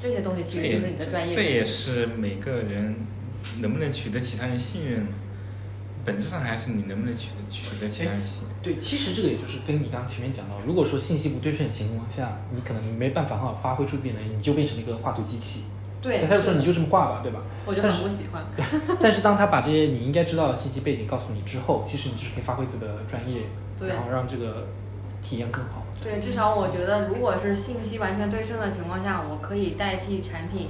[0.00, 1.34] 这些东西其实就是你的专业。
[1.34, 2.96] 这也是每个人
[3.60, 5.06] 能不能取得其他人信任，
[6.06, 8.50] 本质上还是你能不能取得取得其他人信任。
[8.62, 15.64] 对，其实这个也就是跟你刚刚前面讲到，如果说信息不对称的情况下，你可能没办法很好发挥出自己能力，你就变成了一个画图机器。
[16.00, 16.26] 对。
[16.26, 17.42] 他就说你就这么画吧，对吧？
[17.66, 18.42] 我就很不喜欢。
[19.02, 23.42] 但是当他把这些你应该知道的信息背景告诉你之后，其实你就是可以发挥自己的专业，
[23.86, 24.66] 然后让这个
[25.20, 25.84] 体验更好。
[26.02, 30.68] 对，至少我觉得，如果是信息完全对称的情况下，我可以代替产品，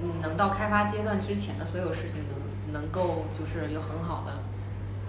[0.00, 2.22] 嗯，能到开发阶段之前的所有事情，
[2.72, 4.42] 能能够就是有很好的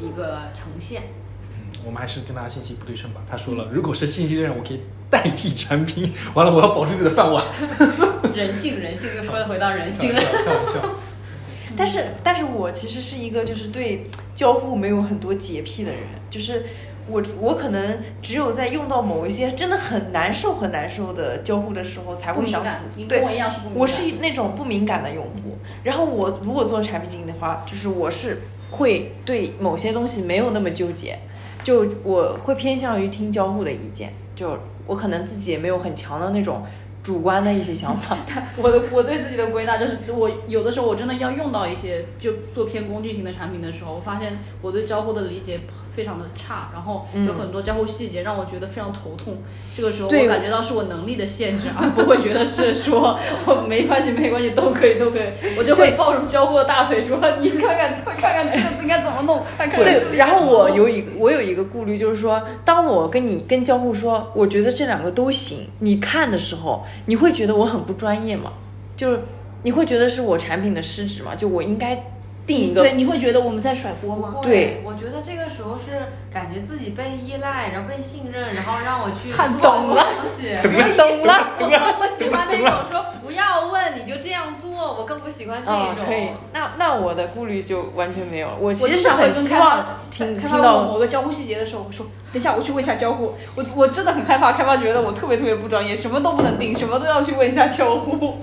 [0.03, 1.03] 一个呈现。
[1.51, 3.21] 嗯，我们还是跟大家信息不对称吧。
[3.29, 7.45] 他说了，如果是信息对称，我可以代替产品，完了我要保住自己的饭碗。
[8.33, 10.25] 人性，人性又说回到人性开了。
[10.25, 10.89] 玩笑，开玩笑。
[11.77, 16.65] 但是，但是我其实是一个就是对交互没有很多洁癖的人，就是
[17.09, 23.07] 我我可能只有在用到某一些真的很难受很难受的交互的时候才会想吐槽。
[23.07, 23.81] 对我，一样是不敏感。
[23.81, 25.57] 我是那种不敏感的用户。
[25.83, 28.39] 然后我如果做产品经理的话，就是我是
[28.71, 31.19] 会对某些东西没有那么纠结，
[31.63, 36.63] 就我会偏向于听交互的意见，就我可能自己也没有很强的那种
[37.01, 38.17] 主观的一些想法。
[38.57, 45.61] 我的我对自己的归纳就是，我有的时候我真的要用到一些就做偏工具型的产品的时候，我发现我对交互的理解
[45.99, 49.39] 非常的差，然后有很多交互细节让我觉得非常头痛。
[49.75, 55.27] 这个时候我感觉到是我能力的限制，而不会觉得是说我没关系没关系都可以都可以，
[55.57, 68.53] 我就会抱住交互的大腿说你看看快看看这个应该怎么弄，看看对，然后我有一个我有一个顾虑，就是说，当我跟你跟交互说，我觉得这两个都行，你看的时候，你会觉得我很不专业吗？
[68.95, 69.19] 就是
[69.63, 71.35] 你会觉得是我产品的失职吗？
[71.35, 72.13] 就我应该
[72.49, 74.37] 定一个对，你会觉得我们在甩锅吗？
[74.41, 80.57] 对，我觉得这个时候是感觉自己被依赖，然后被信任，然后让我去看做懂了东西。
[80.97, 86.05] 懂了，我更不喜欢那种说不要问你就这样做，我更不喜欢这嗯，种。
[86.05, 86.29] 可以。
[86.51, 98.37] 那那我的顾虑就完全没有，我我其实很希开发望听开发问我听到某个交互细节的时候，我说等一下我去问一下交互，我我真的很害怕开发觉得我特别特别不专业，什么都不能定，什么都要去问一下交互。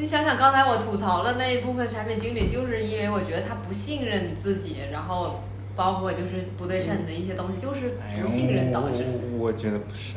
[0.00, 5.42] 你想想，刚才我吐槽了那一部分产品经理，就是因为我觉得他不信任自己，然后
[5.76, 9.04] 包括就是不对称的一些东西，就是哎不信任导致。
[9.04, 10.14] 我我我觉得不是，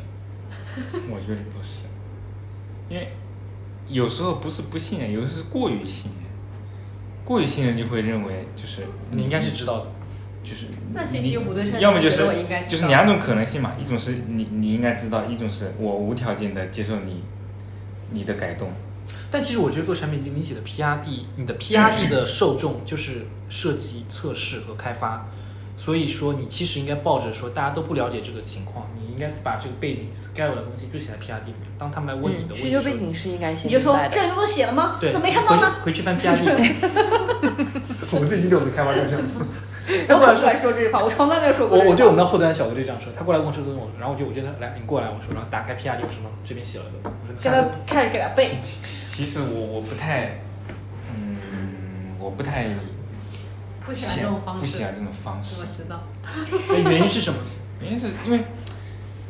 [1.12, 1.84] 我觉得不是，
[2.88, 3.10] 因为
[3.86, 6.30] 有时候不是不信任，有时候是过于信任，
[7.22, 9.86] 过于信任就会认为就是你应该是知道的。
[10.42, 12.22] 就是那信息不对称要么就是
[12.68, 17.22] 就是两种可能性嘛，一种是你你应该知道，一种是我无条件的接受你
[18.10, 18.70] 你的改动。
[19.34, 25.26] 但其实我觉得做产品经理写的 PRD，你的 PRD 的受众就是设计、测试和开发，
[25.76, 31.68] 所以说你其实应该抱着说大家都不了解这个情况，你应该把这个背景该有的东西就写在 PRD 里面。
[31.76, 33.98] 当他们来问你的嗯，问题的时候，需求背景是应该写你就说。
[34.12, 34.98] 这里不都写了吗？
[35.00, 35.74] 对，怎么没看到呢？
[35.80, 36.38] 回回去翻 PRD。
[38.14, 39.42] 我们最近对我们的开发就这样做。
[39.42, 39.73] 他
[40.08, 41.78] 我过来说可不敢，说这句话，我从来没有说过。
[41.78, 50.40] 我我对我们的后端小哥就这样说，他过来问我说东西，我然后我就我觉得来你过来，我说然后打开 PRD 有什么这边写了的，我说跟他开始给他背，其其其实我我不太，
[51.14, 52.66] 嗯，我不太
[53.84, 54.60] 不喜欢这种方式。
[54.60, 55.66] 不喜欢这种方式我。
[55.66, 56.02] 知道。
[56.84, 57.38] 那原因是什么？
[57.80, 58.44] 原因是因为，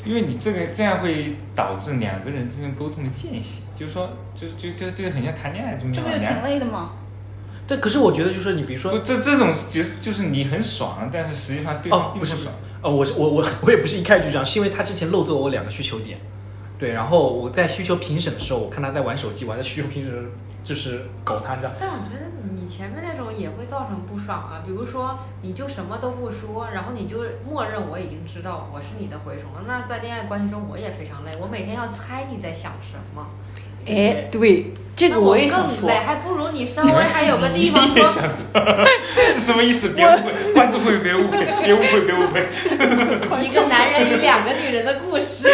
[0.05, 6.43] 因为你这个这样会导致两个人之间沟通的间隙，就是说，就就就这个很像谈恋爱中间这不就挺。
[6.45, 6.93] 累的吗？
[7.67, 12.55] 对，可是我觉得就是你比如说，这这种其实就是你很爽，但是实际上对方哦，不是并爽。
[12.83, 16.21] 哦，我是我我我也不是一开始就这样，是因为他之前漏做我两个需求点，
[16.79, 20.15] 对，然后我在需求评审的时候，我看他在玩手机，我还在需求评审
[20.63, 29.63] 就是搞他这样，但我觉得你前面那种也会造成不爽啊，比如说你就什么都不说，然后你就默认我已经知道我是你的蛔虫了。
[29.67, 33.27] 那在恋爱关系中我也非常累，我每天要猜你在想什么，
[33.87, 35.89] 哎，对，这个我也想说。
[35.89, 38.87] 还不如你稍微还有个地方说，想说
[39.25, 39.91] 是什么意思？
[39.91, 43.45] 别误会，观众会 别误会，别误会，别误会。
[43.45, 45.49] 一个男人与两个女人的故事。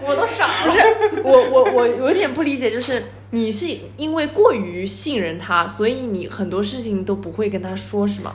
[0.00, 0.52] 我都傻了。
[0.64, 3.66] 不是我我我有点不理解，就是你是
[3.98, 8.32] 因为过于信任他，所以你很多事情都不会跟他说，是吗？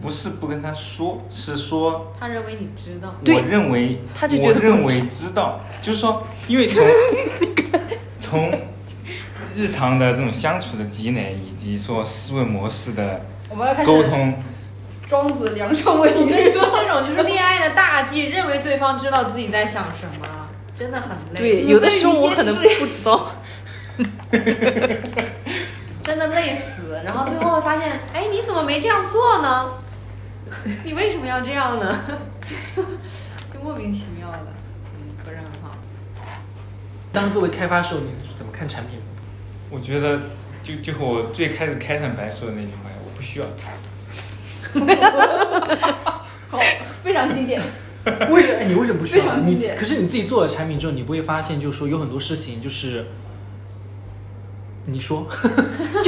[0.00, 6.84] 不是不跟他说，是说他认为你知道，对我认为，他就觉得我认为知道，就是说，因为从
[8.28, 8.52] 从
[9.54, 14.34] 日常的这种相处的积累，以及说思维模式的我们要开始沟通，
[15.06, 20.28] 庄子梁上问语我跟你说，这种就是恋爱的大忌，认为对方知道自己在想什么，
[20.76, 21.38] 真的很累。
[21.40, 23.30] 对，有的时候我可能不知道。
[26.04, 29.70] 真的累死，然后最后会发现，哎，你怎么没这样做呢？
[30.84, 32.04] 你为什么要这样呢？
[32.76, 34.57] 就莫名其妙的。
[37.18, 39.02] 当时作为开发时候，你是怎么看产品的？
[39.70, 40.20] 我觉得
[40.62, 43.72] 就就和我最开始开场白说的那句话，我不需要它。
[46.48, 46.60] 好，
[47.02, 47.60] 非常经典。
[48.30, 48.58] 为什么？
[48.60, 53.04] 哎你为什么不需要你常经典可是你自己做了产品之后，你不会发现，就是说有很多事情就是，
[54.84, 55.26] 你说，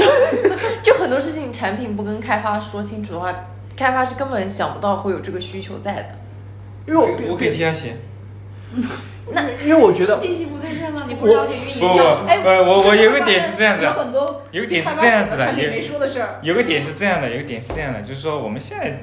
[0.80, 3.34] 就很多事情，产品不跟开发说清楚的话，
[3.76, 6.20] 开发是根本想不到会有这个需求在的。
[6.86, 7.96] 因为我我可以替他写。
[9.33, 12.03] 那因为我觉得信息不对称了，你不了解运不不营？
[12.27, 16.39] 哎，呃我我有个点是这样子有很多有个点是这样子没有说的事儿。
[16.43, 19.03] 有个点是这样的，有个点是这样的，就是说我们现在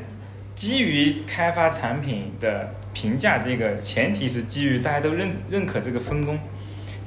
[0.56, 6.40] 基于开发产品的评价，这个前提是基于大家都认认可这个分工，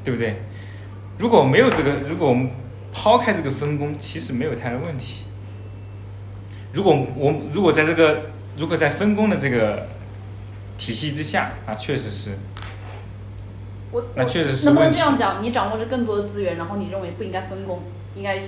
[0.05, 0.37] 对不对？
[1.19, 2.51] 如果没有这个，如果我们
[2.93, 5.25] 抛开这个分工，其实没有太大问题。
[6.73, 8.23] 如果我如果在这个
[8.57, 9.87] 如果在分工的这个
[10.81, 12.39] 体系之下，那确实是
[13.93, 15.43] 我那确实是能不能这样讲？
[15.43, 17.83] 你掌握着更多的资源，然后你认为不应该分工，
[18.15, 18.41] 应该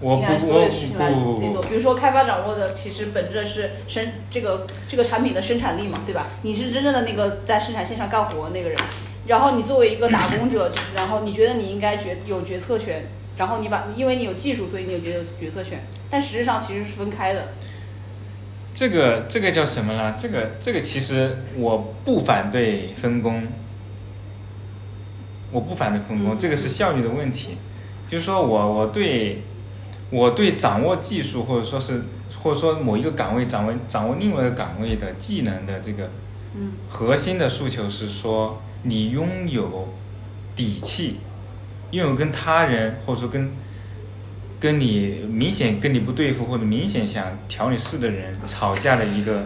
[0.00, 1.60] 我应该不我所有的事情来做。
[1.62, 6.28] 比如说开发掌握的其实本质是生这个这个产品的生产力嘛，对吧？
[6.42, 8.78] 你是真正的那个在生产线上干活的那个人，
[9.26, 17.48] 然后你作为一个打工者，然后你觉得你应该决有决策权，然后你把因为你有技术，所以你有决有决策权，但实质上其实是分开的。
[18.74, 20.16] 这个这个叫什么呢？
[20.18, 23.46] 这个这个其实我不反对分工，
[25.50, 27.58] 我不反对分工，嗯这个是效率的问题。
[28.08, 29.42] 就是说我我对
[30.10, 32.02] 我对掌握技术或者说是
[32.42, 36.10] 或者说某一个岗位掌握掌握另外一个岗位的技能的这个
[36.54, 39.88] 嗯核心的诉求是说，你拥有
[40.54, 41.20] 底气，
[41.90, 43.50] 拥有跟他人或者说跟
[44.62, 49.42] 跟你明显跟你不对付或者明显想挑你事的人吵架的一个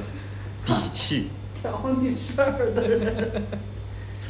[0.63, 1.29] 底气。
[1.59, 3.43] 挑你事儿的人，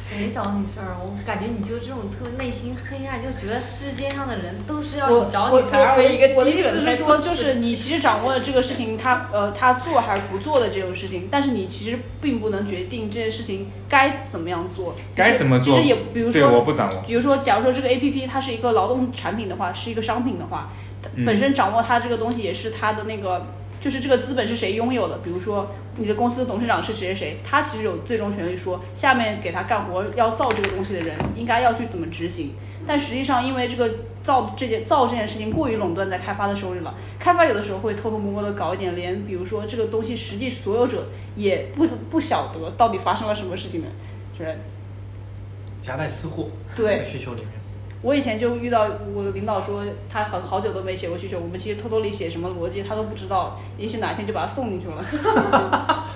[0.07, 0.95] 谁找你事儿？
[1.03, 17.03] 我感觉你就这种特别内心黑暗，就觉得世界上的人都是要找你事儿为一个我的意基准来思是说，就是你其实掌握了这个事情，他呃他做还是不做的这种事情，但是你其实并不能决定这件事情该怎么样做，该怎么做其实也比如对，我说，不掌握。
[17.05, 20.71] 比如说，假如说这个 A P P 它是一个劳动产品的话，是一个商品的话，
[21.15, 23.45] 嗯本身掌握它这个东西也是它的那个，
[23.81, 25.17] 就是这个资本是谁拥有的。
[25.23, 32.53] 比如说你的公司的董事长是谁谁谁，他其实有最终权利说下面给他干活要造这个东西的人应该要去怎么执行。
[32.85, 43.87] 但实际上，因为这个造这件造这件事情过于垄断在开发的手里了，开发有的时候会偷偷摸摸的搞一点，连比如说这个东西实际所有者也不不晓得到底发生了什么事情的
[44.39, 44.57] 人。
[45.81, 47.49] 夹带私货，对需求里面。
[48.03, 55.03] 我以前就遇到我的领导说他很好久都没写过需求，我们其实偷偷里写什么逻辑他都不知道，也许哪天就把它送进去了。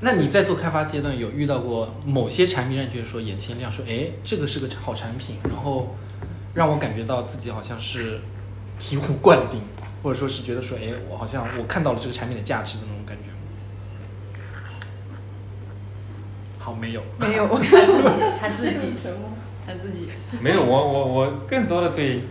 [0.00, 5.96] 那你在做开发阶段有遇到过某些产品让你觉得说眼前一亮，说哎这个是个好产品，然后
[6.54, 8.20] 让我感觉到自己好像是
[8.78, 9.60] 醍醐灌顶，
[10.04, 13.34] 或者说是觉得说哎我好像我看到了这个产品的价值的那种感觉吗？
[16.60, 17.02] 好，没有。
[17.18, 17.48] 没有，
[18.40, 19.18] 他自己，他自己什么？
[19.68, 20.08] 他自己。
[20.40, 22.22] 没有，我我我更多的对，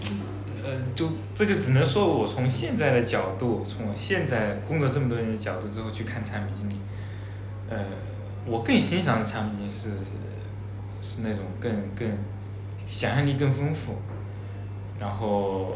[0.66, 6.76] 呃，就这就只能说我从现在的角度，从我现在工作这么多年的角度之后去看产品经理，
[7.70, 7.78] 呃，
[8.46, 9.92] 我更欣赏的产品经理是
[11.02, 12.10] 是那种更更
[12.88, 13.94] 想象力更丰富，
[15.00, 15.76] 然后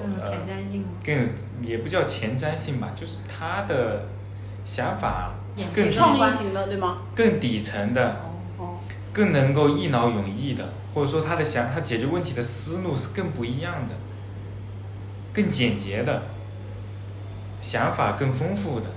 [1.05, 1.27] 更有
[1.63, 4.05] 也不叫前瞻性吧，就是他的
[4.65, 6.97] 想法是更创意型的对吗？
[7.15, 8.21] 更底层的，
[9.13, 13.95] 更能够一劳永逸的，或者说他的想他解决问题的思路是更不一样的，
[15.33, 16.23] 更简洁的，
[17.59, 18.87] 想法更丰富的。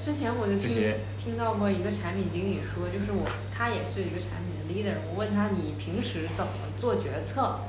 [0.00, 7.60] 之前我就听听到过一个产品经理说，就是我他也是一个产品的 leader，我问他你平时怎么做决策？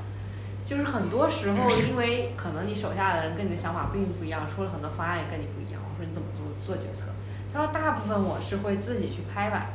[0.64, 5.82] 就是很多时候， 因为可能你手下的人跟你的想法并不一样，出了很多方案也跟你不一样。
[5.82, 7.06] 我说你怎么做做决策？
[7.52, 9.68] 他说大部分我是会自己去拍板。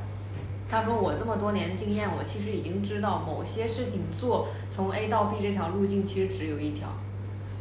[0.69, 6.87] 他说我这么多年经验，我其实已经知道某些事情做从 A 到 B 这条路径其实只有一条。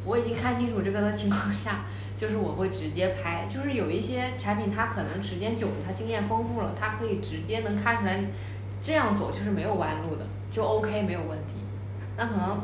[0.04, 1.86] 我已经看清楚这个的情况下，
[2.16, 3.46] 就是我会直接拍。
[3.46, 8.24] 就是有一些产品，它可能时间久了，它经验丰富了，它可以直接能看出来，
[8.80, 11.54] 这样走就是没有弯路的，就 OK 没有问题。
[12.16, 12.60] 那可能，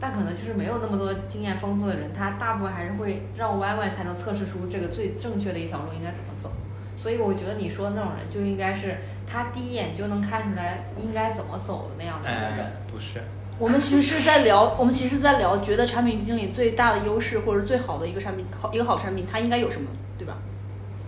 [0.00, 6.50] 但可能就是没有那么多经验丰富的人，他大部分还是会绕弯弯才能测试出这个最正确的一条路应该怎么走。
[6.96, 12.66] 所以我觉得你说的那种人就应该是他第一眼就能看出来应该怎么走的那样的一个人。
[12.66, 13.22] 哎，不是，
[13.58, 20.38] 我们其实是在聊，我们其实是在聊，觉得产品经理最大的优势或者最好的一个产品，好一个好产品，它应该有什么，对吧？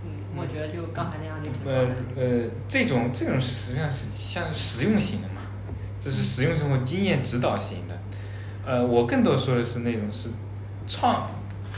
[0.04, 1.94] 嗯，我觉得就刚才那样就挺好呃的。
[2.16, 5.40] 呃，这种这种实际上是像实用型的嘛，
[5.98, 7.98] 就是实用型或经验指导型的。
[8.66, 10.28] 呃，我更多说的是那种是
[10.86, 11.30] 创，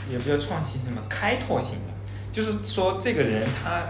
[0.09, 1.90] 也不叫创新型嘛，开拓型的，
[2.31, 3.81] 就是说这个人他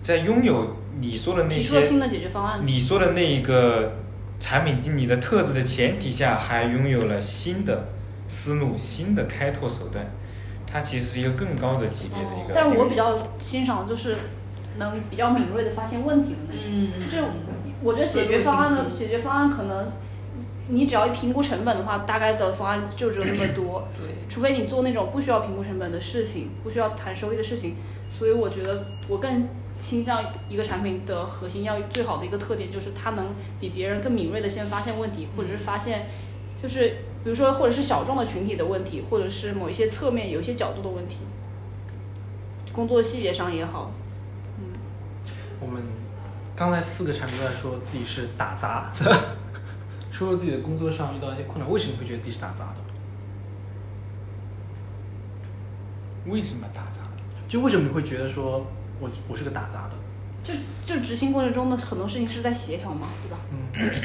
[0.00, 2.60] 在拥有你说的那些提出新的解决方案。
[2.64, 3.94] 你说的那一个
[4.38, 7.88] 产品经理的特质的前提下，还拥有了新的
[8.26, 10.06] 思路、新的开拓手段，
[10.66, 12.54] 它其实是一个更高的级别的一个。
[12.54, 14.16] 但是我比较欣赏的就是
[14.78, 16.62] 能比较敏锐的发现问题的那种。
[16.64, 17.24] 嗯，就是
[17.82, 19.92] 我觉得解决方案的解决方案可能，
[20.70, 23.88] 你只要一评估成本的话，大概的方案就只有那么多。
[23.96, 27.76] 对，除非你做那种不需要评估成本的事情，不需要谈收益的事情，
[28.18, 29.48] 所以我觉得我更
[29.80, 33.26] 倾向一个产品的核心要最好的一个特点就是它能
[33.58, 36.06] 比别人更敏锐的先发现问题，或者是发现
[36.62, 36.88] 就是
[37.24, 41.16] 比如说或者是小众的群体的问题，或者是某一些侧面有一些角度的问题，
[42.72, 43.90] 工作细节上也好，
[44.58, 44.64] 嗯。
[45.60, 45.82] 我们
[46.54, 48.92] 刚才四个产品都在说自己是打杂，
[50.20, 52.80] 说说自己的工作上遇到一些困难，为什么会觉得自己是打杂的？
[56.30, 57.00] 为什么打杂？
[57.48, 58.66] 就为什么你会觉得说
[59.00, 59.94] 我我是个打杂的？
[60.44, 60.52] 就
[60.84, 63.38] 就执行过程中的很多事情是在协调嘛，对吧？
[63.50, 64.02] 嗯，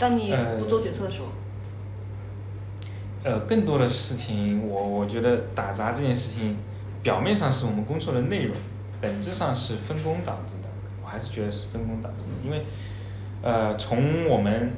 [0.00, 1.28] 当你不做决策的时候，
[3.22, 6.56] 呃，更多的事情，我我觉得打杂这件事情，
[7.04, 8.56] 表面上是我们工作的内容，
[9.00, 10.64] 本质上是分工导致的。
[11.04, 12.64] 我还是觉得是分工导致的，因为，
[13.42, 14.72] 呃，从我们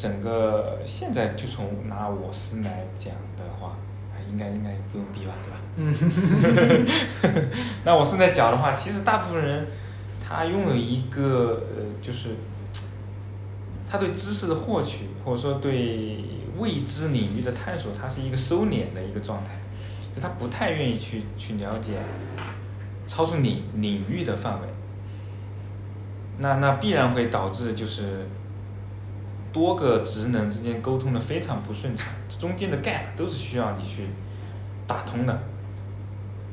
[0.00, 3.76] 整个现在就从拿我司来讲的话，
[4.12, 5.58] 啊应该应该不用逼吧，对吧？
[5.76, 7.48] 嗯。
[7.84, 9.66] 那我司在讲的话，其实大部分人
[10.26, 12.30] 他拥有一个呃，就是
[13.86, 16.24] 他对知识的获取，或者说对
[16.58, 19.50] 未知领域的探索，它是一个收敛的一个状态，
[20.16, 21.92] 就他不太愿意去去了解
[23.06, 24.68] 超出领领域的范围。
[26.38, 28.26] 那那必然会导致就是
[29.52, 34.08] 多个职能之间沟通的非常不顺畅，中间的 gap 都是需要你去
[34.86, 35.42] 打通的。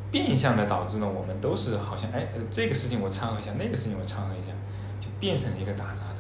[0.10, 4.54] 变相的导致呢，我们都是好像哎，这个事情我掺和一下，那个事情我掺和一下，
[5.02, 6.16] 就变成了一个打杂的。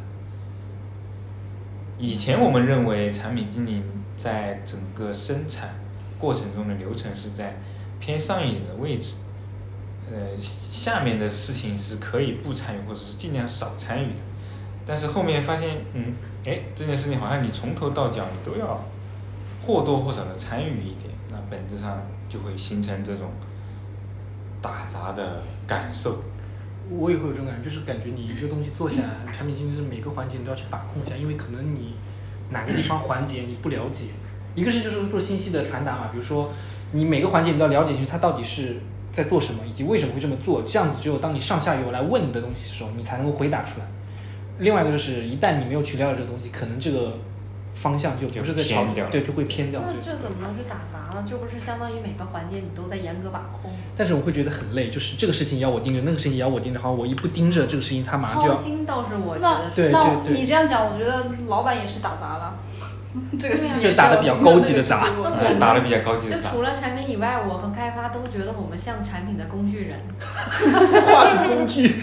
[1.97, 3.81] 以前我们认为产品经理
[4.15, 5.73] 在整个生产
[6.19, 7.55] 过程中的流程是在
[7.99, 9.15] 偏上一点的位置，
[10.11, 14.19] 呃，下面的事情是可以不参与或者是尽量少参与的。
[14.87, 16.13] 但是后面发现，嗯，
[16.45, 18.81] 哎，这件事情好像你从头到脚你都要
[19.61, 23.29] 或多或少的参与一点，那本质上就会形成这种
[24.61, 26.19] 打杂的感受。
[26.89, 31.95] 我也会有这种感觉，就是感觉你一个东西做起来，产品经理是每个环节你都要去把控一下，因为可能你
[32.49, 34.05] 哪个地方环节你不了解，
[34.55, 36.49] 一个是就是做信息的传达嘛，比如说
[36.93, 38.77] 你每个环节你都要了解进去，它到底是
[39.11, 43.85] 在做什么，以及为什么会这么做，这样子只有当你上下游来问你的东西的时候，你才能够回答出来。
[44.59, 47.19] 另外一个就是，一旦你没有去了解这个东西，可能这个
[47.75, 49.81] 方向就不是在朝就偏对，就会偏掉。
[49.85, 51.23] 那这怎么能是打杂呢？
[51.27, 53.71] 这不是相当于每个环节你都在严格把控？
[53.95, 58.53] 但是我会觉得很累，就是这个事情要我盯着，那个事情也要我盯着，好，我一不盯着这个事情，他马上就操要。
[58.55, 62.55] 心倒是我觉得对那对对你这样讲，我觉得老板也是打杂了，
[63.39, 65.07] 这个事情就打的比较高级的杂
[65.59, 66.49] 打的比较高级就的杂。
[66.49, 69.99] 除了产品以外，我和开发都觉得我们像产品的工具人。
[71.47, 71.97] 工具。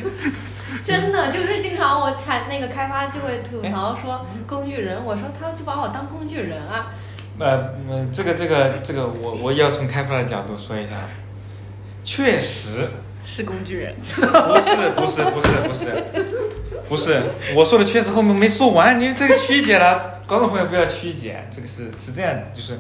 [0.84, 6.90] 真的就是经常我产那个开发就会吐槽说工具人，我说他就把我当工具人啊。
[7.38, 10.92] 呃，嗯，这个这个这个，我我也要从开发的角度说一下，
[12.04, 12.88] 确实
[13.24, 13.94] 是工具人。
[13.96, 16.04] 不是不是不是不是
[16.88, 17.22] 不是，
[17.56, 22.78] 我说的确实后面没说完，你这个曲解了，观众朋友不要曲解，这个是是这样子，就是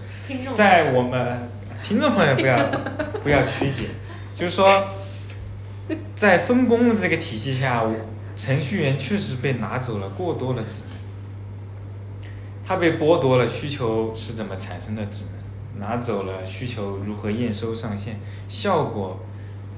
[0.52, 1.48] 在我们
[1.82, 2.54] 听众朋友不要
[3.22, 3.86] 不要曲解，
[4.34, 4.86] 就是说，
[6.14, 7.84] 在分工的这个体系下，
[8.36, 12.28] 程序员确实被拿走了过多的职能，
[12.66, 15.24] 他被剥夺了需求是怎么产生的职
[15.76, 19.20] 能，拿走了需求如何验收上线，效果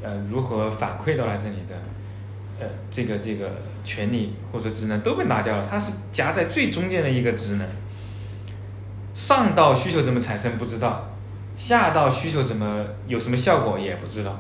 [0.03, 1.75] 呃如何反馈到了这里的
[2.61, 3.51] 呃这个这个
[3.85, 7.67] 权利或者职能都被拿掉了，他是夹在最中间的一个职能。
[9.13, 11.09] 上到需求怎么产生不知道，
[11.57, 14.39] 下到需求怎么有什么效果也不知道，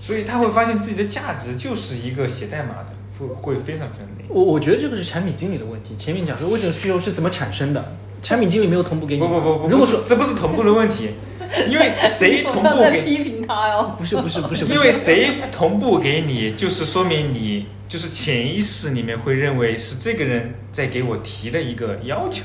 [0.00, 2.88] 所以他会发现自己的价值就是一个写代码的，
[3.18, 4.24] 会会非常非常累。
[4.28, 5.94] 我我觉得这个是产品经理的问题。
[5.96, 9.20] 前面讲说为这个需求是怎么产生的，产品经理没有同步给你。
[9.20, 11.10] 不不不不，如果说不这不是同步的问题，
[11.68, 13.96] 因为谁同步给，批评他哟。
[13.98, 22.44] 不是不是，不是因为谁同步给你，就是说明你就是潜意识里面会认为是这个人在给我提的一个要求。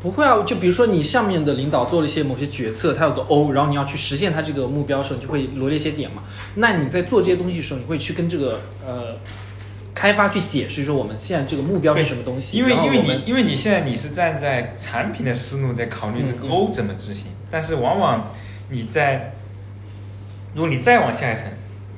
[0.00, 6.24] 不会啊，就比如说你上面的领导做了一些某些决策，他有个 O，然后你要去实现他这个目标的时候，你就会罗列一些点嘛。
[6.56, 9.16] 那你在做这些东西的时候，你会去跟这个呃
[9.94, 12.58] 开发去解释说我们现在这个目标是什么东西。
[12.58, 18.30] 因为因为你因为你现在你是站在产品的思路在考虑这个 O 怎么执行，但是往往
[18.70, 19.34] 你在
[20.54, 21.48] 如果你再往下一层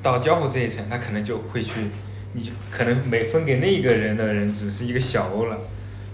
[0.01, 1.89] 到交互这一层，他可能就会去，
[2.33, 5.57] 你就可能每分给那个人的人只是一个小 O 了。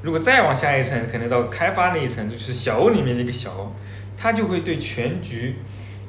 [0.03, 3.71] 如果再往下一层，可能到开发那一层，就是小 O 里面的一个小 O，
[4.17, 5.55] 他就会对全局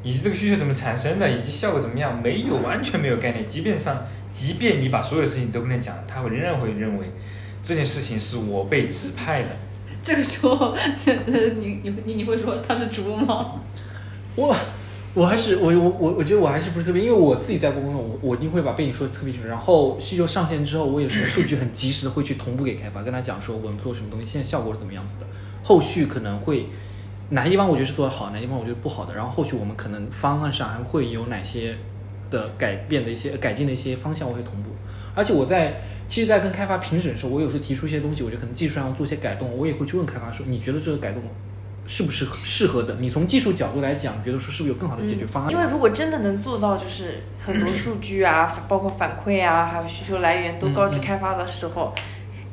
[0.03, 3.47] 以及这个需求怎么产生的，以及效果怎么样，没有完全没有概念。
[3.47, 7.07] 即便上，即便你把所有的事情都跟他讲，他会仍然会认为
[7.63, 9.49] 这件事情是我被指派的。
[10.03, 10.77] 这个时候，
[11.61, 13.63] 你你你你会说他是猪吗？
[14.35, 14.55] 我
[15.15, 19.47] 我还是我我我我觉得我还是不是特别，因为我自己在过工作，我我一定会把被你说的特别清楚。
[19.47, 25.27] 然后需求上线之后，我有时候数据很及时的会去同步给开发，跟他讲说我们做什么东西，现在效果是怎么样子的，
[25.63, 26.67] 后续可能会
[27.31, 31.77] 哪些地方我觉得是做的好，哪些地方我觉得不好的，然后后续我们可能方案上还会有哪些
[32.29, 34.71] 的改变的一些改进的一些方向，我会同步。
[35.15, 41.23] 而且我在其实，在跟开发评审的时候，我有时候提出一些东西，我觉得可能技术上要做一些改动，我也会去问开发说，你觉得这个改动
[41.87, 42.97] 是不是适合的？
[43.01, 45.53] 你从技术角度来讲，觉得说是不是有更好的解决方案？
[45.53, 51.95] 因为如果真的能做到，就是很多数据啊，包括反馈啊，还有需求来源都告知开发的时候，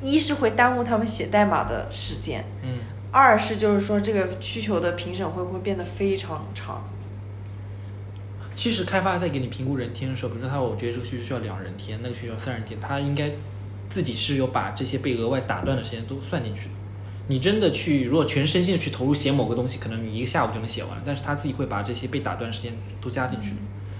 [0.01, 2.79] 一是会耽误他们写代码的时间，嗯，
[3.11, 6.84] 二是就是说这个需求的评审会会变得非常长。
[8.53, 13.32] 其实开发在给你评估人天的时候，比如说他，我觉得这个需求需要两人天，那个需求三人天，他应该
[13.89, 16.71] 自己是有把这些被额外打断的时间都算进去的。
[17.28, 23.53] 你真的去，如果全身心的去投入写某个东西，可能你一个下午就能写完，但是他自己会把这些被打断时间都加进去。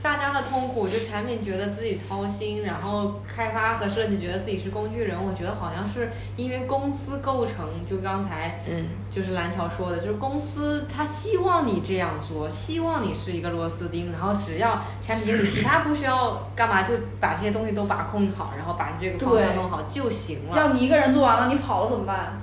[0.03, 5.15] 大家的痛苦，就产品觉得自己操心，然后开发和设计觉得自己是工具人。
[5.15, 20.57] 我觉得好像是因为公司构成，就刚才嗯，就是蓝桥说的，就是公司他希望你这样做，希望你是一个螺丝钉，然后只要产品经理其他不需要干嘛，就把这些东西都把控好，然后把你这个方向弄好就行了。
[20.57, 22.41] 要你一个人做完了，你跑了怎么办？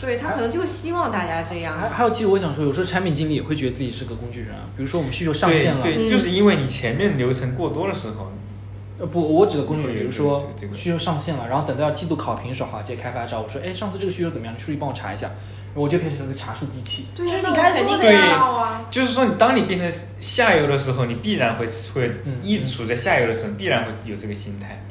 [0.00, 1.78] 对他可能就希望大家这样。
[1.78, 4.68] 还还有，其实我想说，有时候产品经理也会觉得自己是个工具人啊。
[4.76, 8.30] 比如说我们需求上线了，对对，嗯就是因为你前面流程过多的时候，
[8.98, 14.54] 呃不，我指的工具人，比如说需求上线了，然后等到要季度考评的时候，好，这些开发找我说，哎，上次这个需求怎么样？
[14.54, 15.30] 你数据帮我查一下，
[15.74, 17.06] 我就变成了个查数机器。
[17.16, 18.88] 对呀，那这是你肯定做的呀要啊。
[18.90, 19.90] 就是说，你当你变成
[20.20, 24.84] 下游的时候，你必然会会嗯一直处在下游的时候，必然会有这个心态。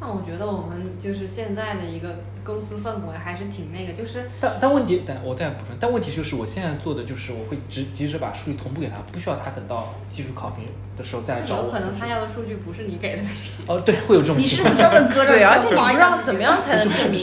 [0.00, 10.64] 那我觉得我们就是现在的一个公司氛围还是挺那个，就是但但问题，但我再补充，但问题就是我现在做的就是我会直及时把数据同步给他，不需要他等到技术考评
[10.96, 11.64] 的时候再来找我。
[11.66, 13.62] 有可能他要的数据不是你给的那些。
[13.66, 14.74] 哦，对，会有这种你情况。
[14.74, 15.34] 是不是专门搁着？
[15.34, 17.22] 对，而且你不知道怎么样才能证明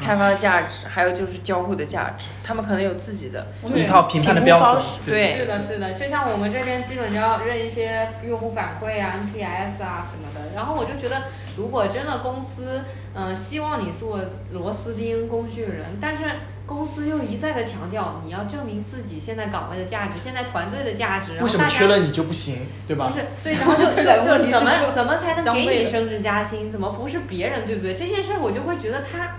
[0.00, 4.84] 开发的价值，还有就是交互的价值，他们可能有自己的一套评判的标准。
[5.06, 10.40] 对是的，是的，就像我们这边基本就要认一些用户反馈啊、NPS 啊什么的。
[10.56, 11.22] 然后我就觉得，
[11.56, 12.82] 如果真的公司，
[13.14, 14.20] 嗯、希望你做
[14.52, 16.24] 螺丝钉、工具人，但是
[16.66, 23.08] 公司又一再的强调你要证明自己现在岗位的价值、现在团队的价值，然为什么缺了你就不行，对吧？
[23.08, 26.70] 不是对， 然后就就就怎么怎么才能给你升职加薪？
[26.70, 27.94] 怎么不是别人，对不对？
[27.94, 29.36] 这件事儿我就会觉得他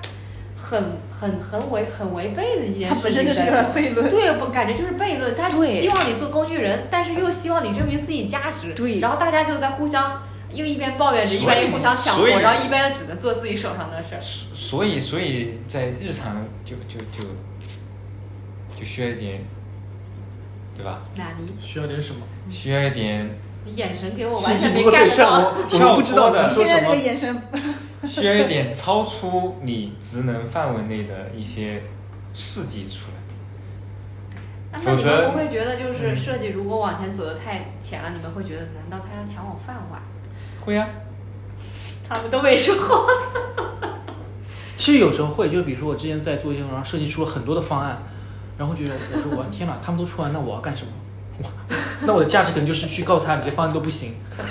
[0.56, 3.34] 很很很违很违背的一件它事情在做。
[3.34, 4.10] 本身就是个悖论。
[4.10, 5.34] 对，不感觉就是悖论。
[5.36, 8.74] 他希望你做工具人，但是又希望你证明自己价值。
[8.74, 10.22] 对然后大家就在互相
[10.54, 14.22] 又一边抱怨着，一边又互相抢活，然后一边又只能做自己手上的事儿。
[14.22, 17.28] 所以，所以在日常就就就
[18.78, 19.42] 就需要一点，
[20.76, 21.02] 对吧？
[21.16, 22.22] 哪里需要点什么？
[22.50, 23.30] 需要一点，
[23.66, 25.40] 你眼神给我完全没不够对 get，到。
[25.40, 27.02] 我我不知道跳脱的你说什现在这个么。
[27.02, 27.42] 眼神，
[28.06, 31.82] 需要一点超出你职能范围内的一些
[32.34, 33.18] 事迹出来。
[34.72, 40.02] 那那你否则们不会觉得，就是嗯设计如果往前走的太前了，你们会觉得难道他要抢我饭碗？
[40.64, 40.88] 会啊，
[42.08, 42.74] 他们都没说。
[44.78, 48.02] 其实有时候会，就是比如说我之前在做一些文章，设计出了很多的方案，
[48.58, 50.92] 然后觉得我说我天哪，他们都出完，那我要干什么？
[52.06, 54.16] 那我的价值可能就是去告诉他，你这方案都不行。
[54.38, 54.46] 但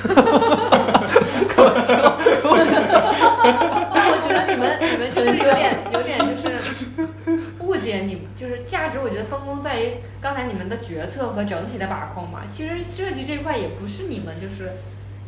[4.04, 6.58] 我觉得你们你们就是有点 有点就是
[7.60, 12.40] 误解你们，就是价值，我觉得分工在于刚才你们的决策和整体的把控嘛。
[12.50, 14.72] 其实设计这一块也不是你们就是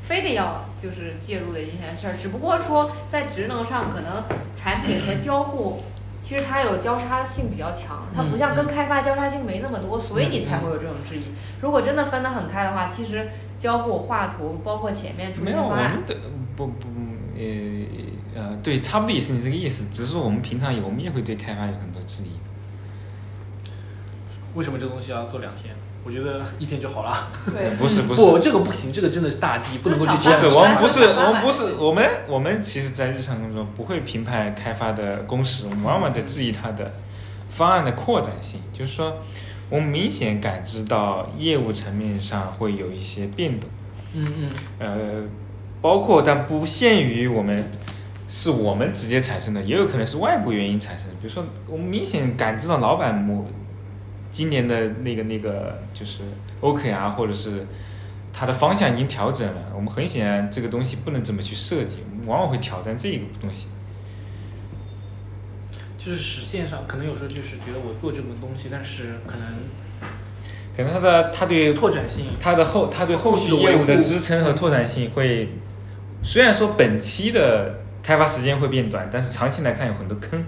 [0.05, 4.23] 非得要就是介入的一件事儿，只不过说在职能上可能
[4.55, 5.81] 产品和交互。
[6.21, 11.25] 其实它有交叉性比较强，它不像跟开发交叉性没那么多，所以你才会有这种质疑。
[11.61, 13.29] 如果真的分得很开的话，其实
[13.59, 16.17] 交互、画图，包括前面出没有我现方案，们的
[16.57, 16.89] 不不
[17.37, 22.31] 呃呃对，差不多也是你这个意思，只是说我们平常有，我们也会对开发有很多质疑。
[24.55, 25.75] 为什么这个东西要做两天？
[26.05, 27.29] 我觉得一天就好了。
[27.53, 36.93] 对， 不是不是不，这个不行，这个真的是大忌，不能够去这样不是，我们不是，我们不是，我们我们其实，在日常工作中不会评判开发的工时，我们往往在质疑它的
[37.49, 38.61] 方案的扩展性。
[38.73, 39.17] 就是说，
[39.71, 43.71] 我们明显感知到业务层面上会有一些变动，
[44.15, 45.29] 嗯嗯，呃，
[45.81, 47.71] 包括但不限于我们
[48.29, 51.15] 是我们直接产生的，也有可能是外部原因产生的。
[51.21, 53.47] 比如说，我们明显感知到老板某
[54.35, 56.23] 今年的那个那个就是
[56.61, 57.65] OKR 或者是
[58.33, 63.69] 它的方向已经调整了，我们很显然这个东西不能这么去设计，我们往往会挑战这个东西。
[65.97, 69.47] 就是实现上可能有时候就是觉得我做这个东西，但是可能
[70.77, 72.27] 可能他的他对拓展性。
[72.41, 75.49] 他的后他对后续业务的支撑和拓展性会，
[76.25, 80.45] 虽然说本期的开发时间会变短，但是长期来看有很多坑。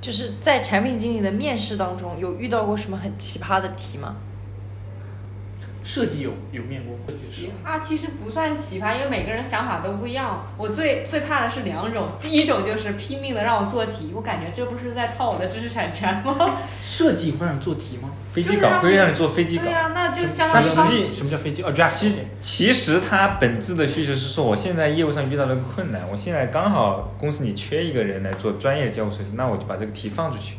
[0.00, 4.16] 就是在产品经理的面试当中，有遇到过什么很奇葩的题吗？
[5.88, 7.04] 设计有有面过吗？
[7.16, 10.46] 奇葩其实不算奇葩，因为每个人想法都不一样。
[10.58, 16.58] 我最最怕的是两种，第一种就是拼命的让我做题，我感觉这不是在套我的知识产权吗？
[16.84, 18.10] 设计会让你做题吗？
[18.34, 21.62] 飞机稿会让你做飞机稿对，呀、那就相当于实际什么叫飞机？
[21.62, 21.94] 哦，draft。
[21.94, 30.56] 其其实它本质的需求是说，我现在业务上遇到了个困难，我现在刚好公司里缺一个人来做专业的交互设计，那我就把这个题放出去，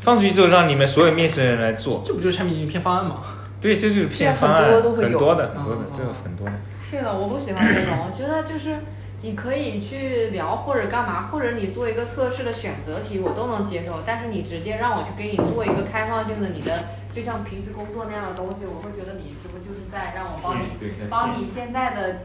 [0.00, 2.02] 放出去之后让你们所有面试的人来做。
[2.04, 3.22] 这不就是产品经理偏方案吗？
[3.60, 6.52] 对，这就是这样偏方案，很多都会有很多的，很多的嗯，这个很多的。
[6.82, 7.94] 是的，我不喜欢这种。
[8.06, 8.78] 我觉得就是
[9.22, 14.02] 你可以去聊或者干嘛，或者你做一个测试的选择题，我都能接受。
[14.06, 20.68] 但是你直接让我去给你做一个开放性的，你的就像平时工作那样的东西，我会觉得你这不就是在让我帮你
[21.10, 22.20] 帮你现在的。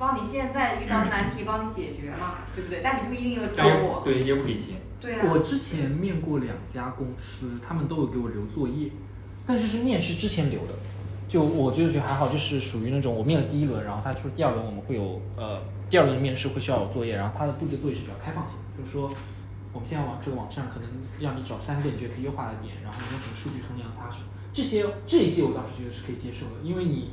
[0.00, 2.82] 帮你现在遇到的难题帮你解决嘛，对不对？
[2.84, 4.00] 但你不一定要找我。
[4.04, 4.76] 对，也不给钱。
[5.00, 5.18] 对啊。
[5.24, 8.90] 我之前面过两家公司，他们都有给我留作业，
[9.48, 10.74] 但是是面试之前留的。
[11.26, 19.10] 就我觉得觉得还好，就是属于那种我面了第一轮，然后他说第二轮我们会有呃第二轮的面试会需要有作业，然后他的布置作业是比较开放性的，就是说
[19.72, 20.88] 我们现在网这个网站可能
[21.20, 27.10] 让你找三个你觉得可以优化的点，然后你用什么数据衡量它什么，这些这些我倒是觉得是可以接受的，因为你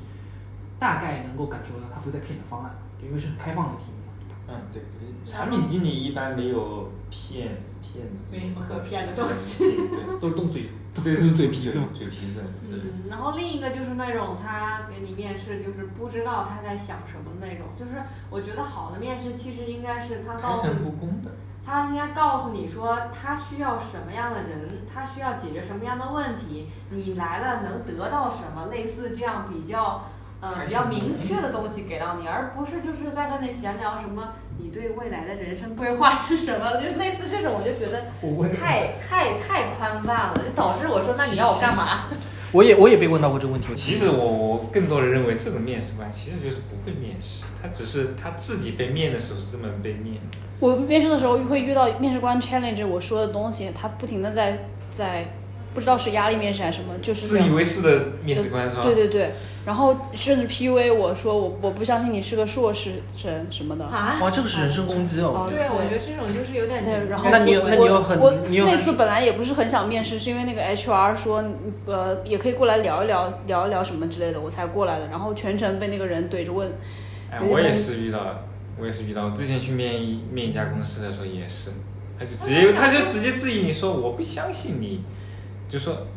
[0.80, 2.72] 大概能够感受到他不是在骗你的方案，
[3.04, 4.16] 因为是很开放的题目嘛。
[4.48, 9.76] 嗯，对，对产品经理一般没有骗骗的，没什么可骗的东西。
[10.22, 10.70] 都是动嘴，
[11.04, 12.42] 对， 就是嘴皮子，嘴皮子。
[12.70, 17.68] 嗯，然后另一个就是那种他给你面试，就是不知道他在想什么那种。
[17.78, 20.68] 就是我觉得好的面试其实应该是他告诉。
[21.66, 30.06] 他应该告诉你说他需要什么样的人，他需要解决什么样的问题，你来了能得到什么，类似这样比较。
[30.42, 38.06] 呃，比较明确的东西给到你，而不是就是在跟你闲聊什么你对未来的人生规划是什么，就类似这种，我就觉得
[38.56, 42.06] 太太太宽泛了，就导致我说那你要我干嘛？
[42.54, 43.74] 我也我也被问到过这个问题。
[43.76, 50.38] 其实我我更多的认为这种面试官其实就是不会面试，他只是他自己被面的时候是这么被面的。
[50.62, 54.60] 我面试的时候会遇到面试官 challenge 我说的东西，他不停的在
[54.96, 55.34] 在
[55.76, 58.82] 不知道是压力面试还是什么，就是自以为是的面试官是吧？
[58.82, 59.32] 对对对，
[59.66, 63.86] 然后甚至 PUA 我说我我不相信你是个硕士生什么的。
[63.86, 64.18] 啊？
[64.22, 65.28] 哇，这个是人身攻击哦。
[65.36, 71.44] 哦对，我觉得这种就是有点对，然后那你那你有很我你有很那次本来也不是很想面试，是因为那个 HR 说
[71.86, 75.10] 呃也可以过来聊一聊聊一聊什么之类的，我才过来的。
[75.10, 76.72] 然后全程被那个人怼着问，
[77.30, 78.46] 哎，我也是遇到了，
[78.80, 79.26] 我也是遇到。
[79.26, 81.72] 我之前去面一面一家公司的时候也是，
[82.18, 85.04] 他就直接他就直接质疑你说我不相信你，
[85.68, 86.08] 就说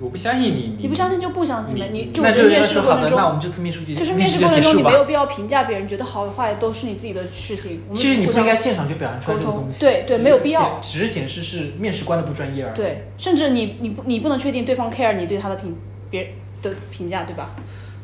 [0.00, 4.76] 我不相信你，你不相信就不相信呗，你你就是面试的，过程中那我们这次面试就就是面试过程中。
[4.76, 7.82] 你没有必要评价别人，觉得好与坏都是你自己的事情。
[7.88, 15.76] 我们其实你不应该现场就表现出来这个东西，对对没有必要只是显示是面试官的不专业而已。，对，甚至你你不你不能确定对方 care 你对他的评
[16.10, 17.56] 别的评价，对吧？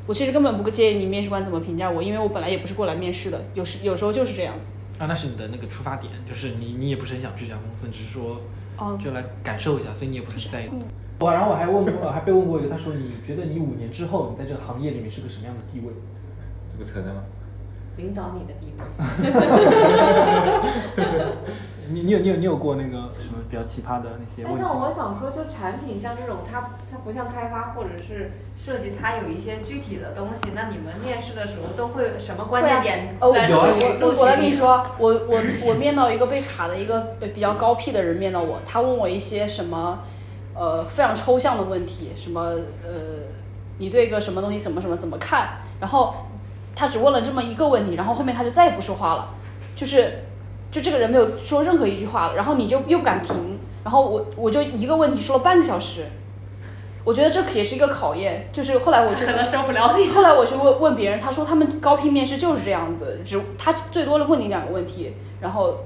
[0.07, 4.71] 我其实根本不介意你面试官怎么评价我，因为我本来也不是过来面试的，有时有时候就是这样子。
[4.99, 8.43] 啊，那是你的那个出发点，就是你你也不是很想去这家公司，只是说
[8.79, 10.83] 哦，就来感受一下，所以你也不是很在意嗯。
[11.21, 15.93] 我然后我还问过， 还被问过一个，他说你觉得你五年之后你在这个行业里面是个什么样的地位？
[16.71, 17.23] 这不扯淡吗？
[17.97, 18.85] 领导你的地位。
[21.93, 24.43] 你你有你有你有过那个什么比较奇葩的那些？
[24.43, 30.53] 那我想说，就产品像这种，它它不像开发或者是设计，它有一些具体的东西。
[30.55, 34.37] 那你们面试的时候都会什么关键点哦，在有啊录取我我来？
[34.37, 40.05] 跟你说，我我我面到一个被卡的一个比较高 P 的人面到我，他问我一些什么
[40.55, 42.41] 呃非常抽象的问题，什么
[42.83, 43.29] 呃
[43.77, 46.15] 你对一个什么东西怎么什么怎么看，然后
[46.75, 49.29] 他只问了这么一个问题，然后后面他就再也不说话了，
[49.77, 50.25] 就是
[50.71, 56.07] 就这个人没有说任何一句话了，然后你就又不敢停，然后我我就一个问题说了半个小时，
[57.05, 60.09] 我觉得这也是一个考验，就是后来我去可能受不了你。
[60.09, 65.85] 后来我去问问别人，他说他们高聘面试就是这样子，只他最多的问你两个问题，然后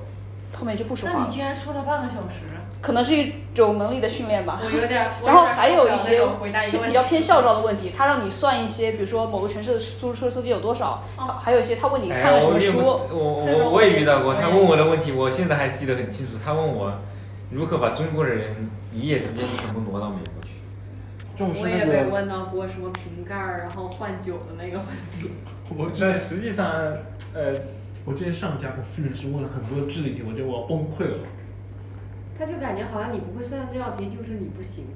[0.54, 1.20] 后面就不说话了。
[1.20, 2.44] 那你竟然说了半个小时，
[2.80, 4.60] 可能是一种能力的训练吧。
[4.64, 5.10] 我有点。
[5.20, 6.20] 我然后还有一些
[6.62, 16.32] 是比较偏校招的问题，他让你算一些，比如说某个城市的出租车司机有多少，哦还有一些他问你哎看了什么我书，我这种我我也遇到过，他问我的问题，我现在还记得很清楚。
[16.42, 16.92] 他问我
[17.50, 20.54] 如何把中国人一夜之间全部挪到美国去。
[21.40, 25.30] 我也被，问到过什么瓶盖儿，然后换酒的那个问题。
[25.70, 26.66] 我那实际上，
[27.32, 27.54] 呃，
[28.04, 31.18] 我之前上一家公司面试问了很多智力题，我觉得我要崩溃了。
[32.38, 34.86] 他就感觉好像你不会算这道题就是你不行。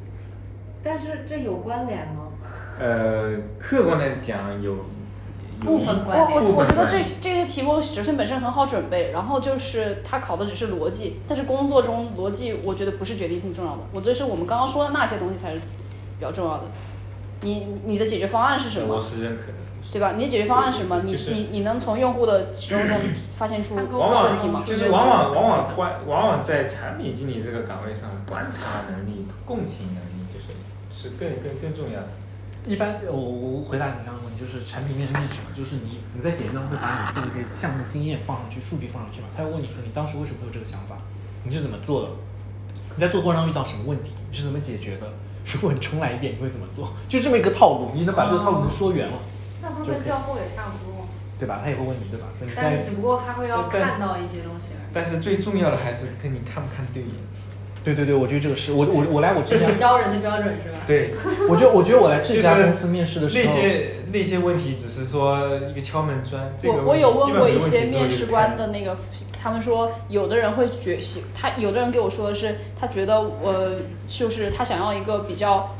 [0.85, 2.29] 但是这有关联吗？
[2.79, 16.65] 呃，客观来讲有有部分关联我我我觉得这这些题目首先本身很好准备，然后就是它考的只是逻辑，但是工作中逻辑我觉得不是决定性重要的，我觉得是我们刚刚说的那些东西才是比较重要的。
[17.43, 19.55] 你你的解决方案是什么我，是认可的。
[19.93, 20.15] 对吧？
[20.17, 21.03] 你的解决方案是什么？
[21.05, 22.97] 你就是你你能从用户的使用中
[23.31, 24.67] 发现出它跟往问题吗往？
[24.67, 30.57] 就是往往往往观往往在产品经理这个岗位上，观察能力、共情能力就是
[30.91, 32.09] 是更更更重要的。
[32.65, 40.97] 一般我我回答你刚刚问题，就是产品面是面试嘛，就是你你在简历当中会把你做的这些项目经验放上去，数据放上去嘛，他会问你说你当时为什么会有这个想法，
[41.45, 42.09] 你是怎么做的，
[42.97, 45.07] 你在做过程中遇到什么问题，你是怎么解决的？
[45.45, 46.95] 如果你重来一遍，你会怎么做？
[47.09, 49.15] 就这么一个套路，你能把这个套路能说圆了，
[49.63, 51.07] 那不跟教后也差不多，
[51.39, 51.61] 对吧？
[51.63, 52.27] 他也会问你，对吧？
[52.39, 54.91] 所以你但是只不过他会要看到一些东西而已。
[54.93, 57.11] 但是最重要的还是跟你看不看对眼。
[57.85, 60.79] 对对对，我觉得这个是我我我来我这家招人的标准是吧？
[60.87, 61.15] 对，
[61.51, 66.53] 我觉得我觉得我来这家公司面试的时候，那些那些问题只是说一个敲门砖。
[66.57, 68.97] 这个我我有问过一些面试官的那个，
[69.43, 73.73] 他们说有的人会觉喜，他有的人给我说的是，他觉得我，
[74.07, 75.75] 就是他想要一个比较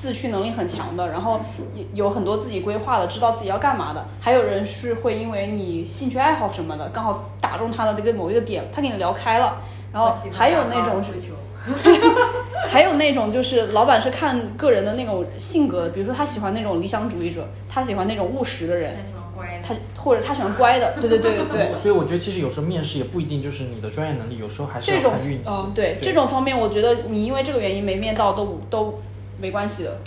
[0.00, 1.40] 自驱能力很强的，然后
[1.74, 4.06] 有有很多自己规划的，知道自己要干嘛的。
[4.20, 9.56] 还有人是会因为你兴趣爱好什么的，刚好打中他的这个某一个点，他跟你聊开了。
[9.92, 11.02] 然后还有那种
[12.68, 19.62] 还有那种就是老板是看个人的那种性格，比如说他喜欢那种理想主义者，他喜欢那种务实的人太，喜欢乖的。
[19.62, 21.72] 他或者他喜欢乖的，对对对对对。
[21.82, 25.50] 所以我觉得其实有时候面试也不一定就是你的专业能力，有时候还是要这种看运气。
[25.50, 29.00] 嗯，对这种方面，我觉得你因为这个原因没面到都都
[29.40, 29.98] 没关系的。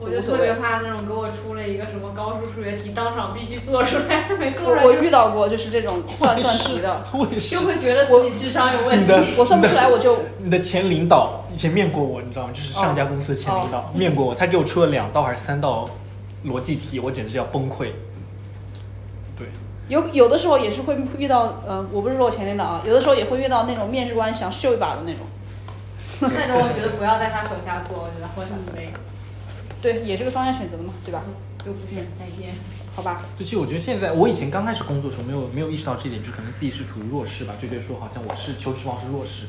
[0.00, 7.62] 我就特别怕那种给我出了一个什么高数数学题，当场必须做出来， 没做出来我遇到过就是这种算算题的， 我也是就。
[7.62, 9.02] 会觉得自己智商有问题。
[9.02, 12.50] 你的我算不出来我就你的前领导以前面过我，你知道吗？
[12.54, 15.90] 就是上家公司的前领哦导、面过我，他给我出了两道还是三道
[16.46, 17.88] 逻辑题，我简直要崩溃。
[19.36, 19.48] 对，
[19.88, 25.22] 有有的时候也是会遇到，呃，我不是说我前领导啊，有的时候也会遇到那种面试官想秀一把的那种，
[26.26, 28.92] 那种我觉得不要在他手下做，我觉得很累，
[29.80, 31.22] 对，也是个双向选择的嘛，对吧？
[31.64, 32.54] 就不选再见。
[32.94, 39.46] 好吧，对，其实我觉得现在我以前刚开始工作的时候没有没有意识到这一点，就可能自己是处于弱势吧，就觉得说好像我是求职方是弱势。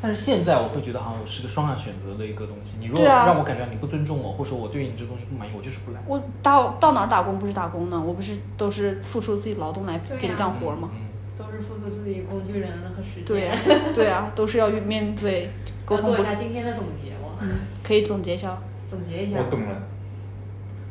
[0.00, 2.76] 但是现在我会觉得好像我是个双向选择的一个东西。
[2.78, 6.00] 你如果让我感觉你不尊重我，或者说我对于你这个东西不满意，我就是不来。
[6.06, 8.02] 我到到哪儿打工不是打工呢？
[8.02, 10.90] 我不是都是付出自己劳动来给你干活吗？
[10.94, 11.00] 嗯，
[11.36, 13.24] 都是付出自己工具人和时间。
[13.24, 13.58] 对呀，
[13.94, 15.50] 对啊，都是要面对
[15.86, 17.38] 沟通不做一下今天的总结吗？
[17.40, 17.48] 嗯，
[17.82, 18.58] 可以总结一下。
[18.88, 19.38] 总结一下。
[19.38, 19.82] 我懂了，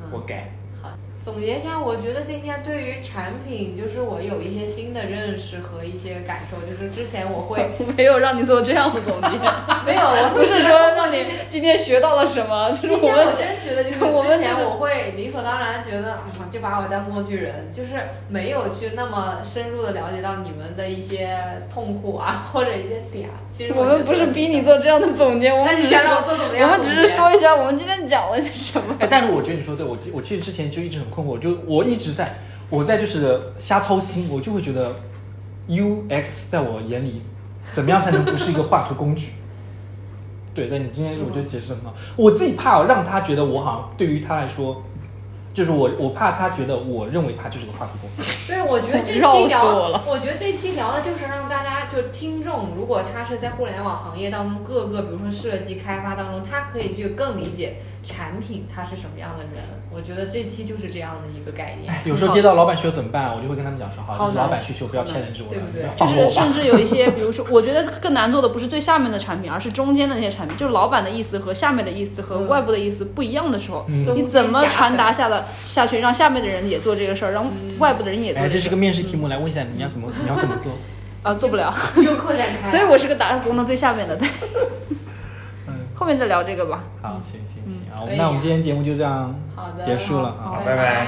[0.01, 0.51] 嗯我改。
[1.25, 6.57] 好，总结一下，我觉得今天对于产品，就是我有一些新的认识和一些感受。
[6.61, 9.37] 就是之前我会 没有让你做这样的总结，
[9.85, 17.93] 没有，我不是说让你今天学到了什么，就是我今天我们真觉得，就是我们之前我会理所当然觉得，嗯，就把我当工具人，就是
[18.29, 21.35] 没有去那么深入的了解到你们的一些
[21.73, 23.29] 痛苦啊，或者一些点。
[23.51, 28.95] 其实我们不是逼你做这样的总结，我们只是你想让我做怎么样我们只是说一下我们今天讲了些什么。
[28.99, 32.39] 哎，但是我觉得你说对，我其我其实之前就一直很困惑，就我一直在
[32.69, 34.93] 我在就是瞎操心，我就会觉得
[35.69, 37.21] UX 在我眼里
[37.73, 39.29] 怎么样才能不是一个画图工具？
[40.53, 44.81] 对，但你今天我觉得解释得很好，我自己怕让他觉得我好像对于他来说，
[45.53, 48.23] 就是我我怕他觉得我认为他就是个画图工具。
[48.47, 49.65] 对，我觉得这 期聊，
[50.07, 59.63] 我觉得这期聊的就是让大家就听众，如果他是在互联网行业当中各个，比如说设计开发当中，他可以去更理解产品他是什么样的人。
[59.91, 61.91] 我觉得这期就是这样的一个概念。
[61.91, 63.33] 哎，有时候接到老板需求怎么办？
[63.35, 77.45] 我就会跟他们讲说，好，好难这是老板需求，不要牵连着我，对不对就是甚至有一些，比如说，我觉得更难做的不是最下面的产品，而是中间的那些产品，就是老板的意思和下面的意思和嗯外部的意思不一样的时候，嗯你怎么传达下的下去，让下面的人也做这个事儿，让
[77.79, 80.73] 外部的人也做哎，这是个面试题目，来问一下你要怎么你要怎么做？
[81.25, 81.73] 啊，做不了，
[82.05, 84.27] 又扩展开，所以我是个打工的最下面的，对，
[85.67, 86.83] 嗯，后面再聊这个吧。
[87.01, 89.83] 好，行行行啊，那我们今天节目就这样好的。
[89.83, 90.75] 结束了啊好拜。
[90.75, 91.05] 拜拜